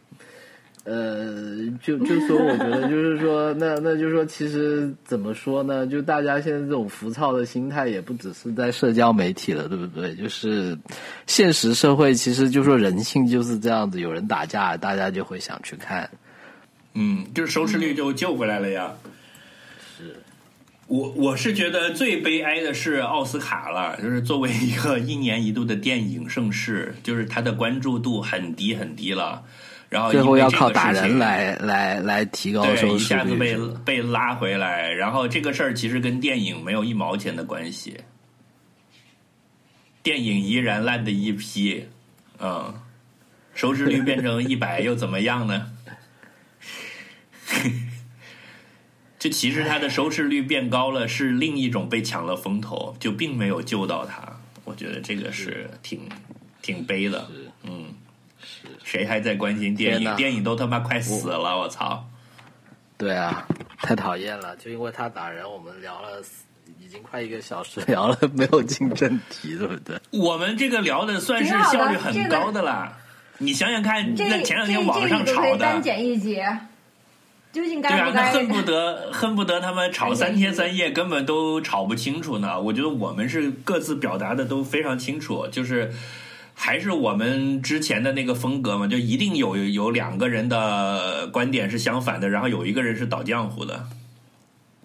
[0.83, 5.85] 呃，就就说我觉得就是说，那 那就是说，其实怎么说呢？
[5.85, 10.15] 就大家现在这种浮躁的心态，也不只是在社交媒体了，对不对？
[10.15, 10.75] 就是
[11.27, 16.09] 现实社会，其实就说人性就是这样子，有人打架，大家就会想去看。
[16.95, 18.91] 嗯，就是收视率就救回来了呀。
[19.97, 20.15] 是，
[20.87, 29.43] 我我是觉得最悲哀的是奥斯卡了，就是作为一个一年一度的电影盛事，就是它的关注度很低很低了。
[29.91, 33.57] 然后最后要靠打人来来来提高对，收视一下子被。
[33.83, 37.99] 被拉回来，然后这个事儿其实跟电影没有一毛钱的关系，
[40.01, 41.87] 电影依然烂的一批，
[42.39, 42.73] 嗯，
[43.53, 45.69] 收视率变成一百又怎么样呢？
[49.19, 54.39] 就其实它的收视率变高了，是另一种被抢了风头，就并没有救到它。
[54.63, 55.99] 我觉得这个是挺
[56.61, 57.29] 挺悲的，
[57.63, 57.93] 嗯，
[58.91, 60.15] 谁还在关心电影？
[60.17, 62.05] 电影都他妈快死了，我操！
[62.97, 64.53] 对啊，太讨厌了！
[64.57, 66.21] 就因为他打人，我们聊了
[66.77, 69.97] 已经快一个小时聊了，没有进正题，对不对？
[70.11, 72.97] 我们这个聊的算是效率很高的啦。
[73.37, 76.35] 你想想看，那前两天网上吵的，单剪一集，
[77.53, 78.31] 究竟对啊，那该不该？
[78.33, 82.59] 恨不得 恨不得他们吵三天三夜，根本都吵不清楚呢。
[82.59, 85.91] 我觉得我们是各自表达的都非常清楚，就是
[86.63, 93.83] 还是我们之前的那个风格嘛，就一定有有两个人的观点是相反的，然后有一个人是倒浆糊的。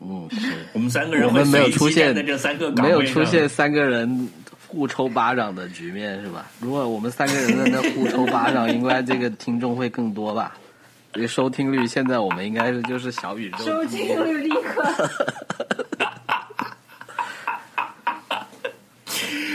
[0.01, 4.27] 嗯，是我们三个人我们没有出现在这三个岗没有出现三个人
[4.67, 6.47] 互抽巴掌的局面是吧？
[6.61, 10.57] 如果我们三个人在那互抽巴掌，应该这个听众会更多吧？
[11.13, 15.11] 这个收听率现在我们应该是就是小宇宙收听率立刻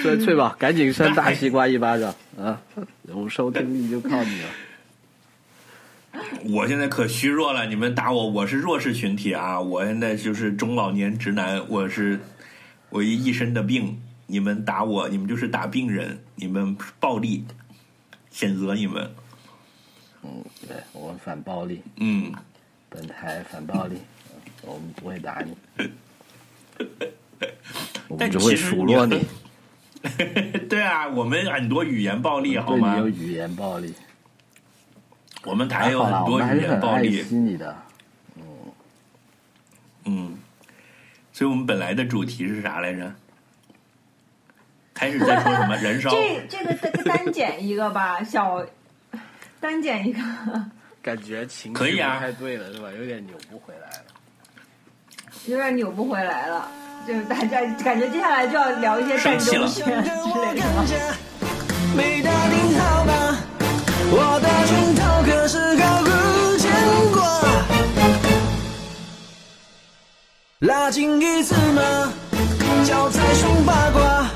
[0.01, 2.61] 所以翠宝赶紧扇大西瓜一巴掌啊！
[3.07, 4.47] 我们收听力就靠你了。
[6.45, 9.59] 我现在可虚弱了，你们打我，我是弱势群体啊！
[9.59, 12.19] 我现在就是中老年直男，我是
[12.89, 17.45] 我一一身的病，你们打我，你们就是打病人，你们暴力，
[18.33, 19.09] 谴责你们，
[20.23, 22.33] 嗯，对我们反暴力，嗯，
[22.89, 23.95] 本台反暴力，
[24.33, 25.55] 嗯我们不会打你，
[28.07, 29.25] 我们但只会数落你你，
[30.69, 33.09] 对啊，我们很多语言暴力，好吗有吗？
[33.09, 33.93] 语言暴力。
[35.43, 37.75] 我们台还，有很多语言暴力，惜你的。
[40.05, 40.37] 嗯，
[41.31, 43.13] 所以我们本来的主题是啥来着？
[44.93, 46.09] 开始在说什么燃烧？
[46.13, 48.65] 这这个这个单剪一个吧， 小
[49.59, 50.19] 单剪一个。
[51.01, 52.91] 感觉情可以啊不太对了是吧？
[52.91, 54.05] 有点扭不回来了。
[55.47, 56.69] 有点扭不回来了，
[57.07, 60.85] 就是大家感觉接下来就要聊一些战生气了争片之类的了。
[61.95, 63.37] 没打听好吧？
[64.11, 66.71] 我的拳头可是毫无牵
[67.11, 67.19] 挂。
[70.59, 71.81] 拉近一字马，
[72.85, 74.29] 脚踩双八卦，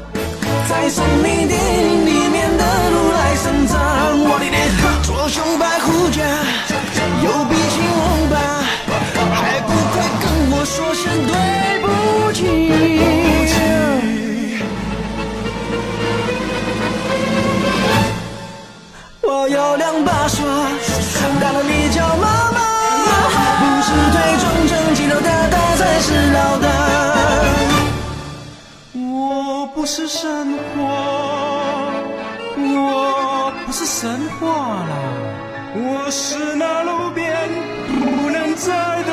[0.68, 1.54] 再送你电
[1.86, 3.78] 影里面的如来神掌。
[4.28, 4.56] 我的天，
[5.04, 6.24] 左胸白虎甲，
[7.22, 8.36] 右臂青龙吧，
[9.36, 11.65] 还不快跟我说声对
[19.86, 20.44] 两把刷，
[21.40, 22.60] 打了你叫妈妈，
[23.62, 26.68] 不是最终正经的大大才是老大。
[28.96, 30.82] 我不是神话，
[32.58, 34.10] 我不是神
[34.40, 34.48] 话
[34.90, 34.94] 啦，
[35.76, 37.24] 我是那路边
[37.86, 38.74] 不能再
[39.04, 39.12] 的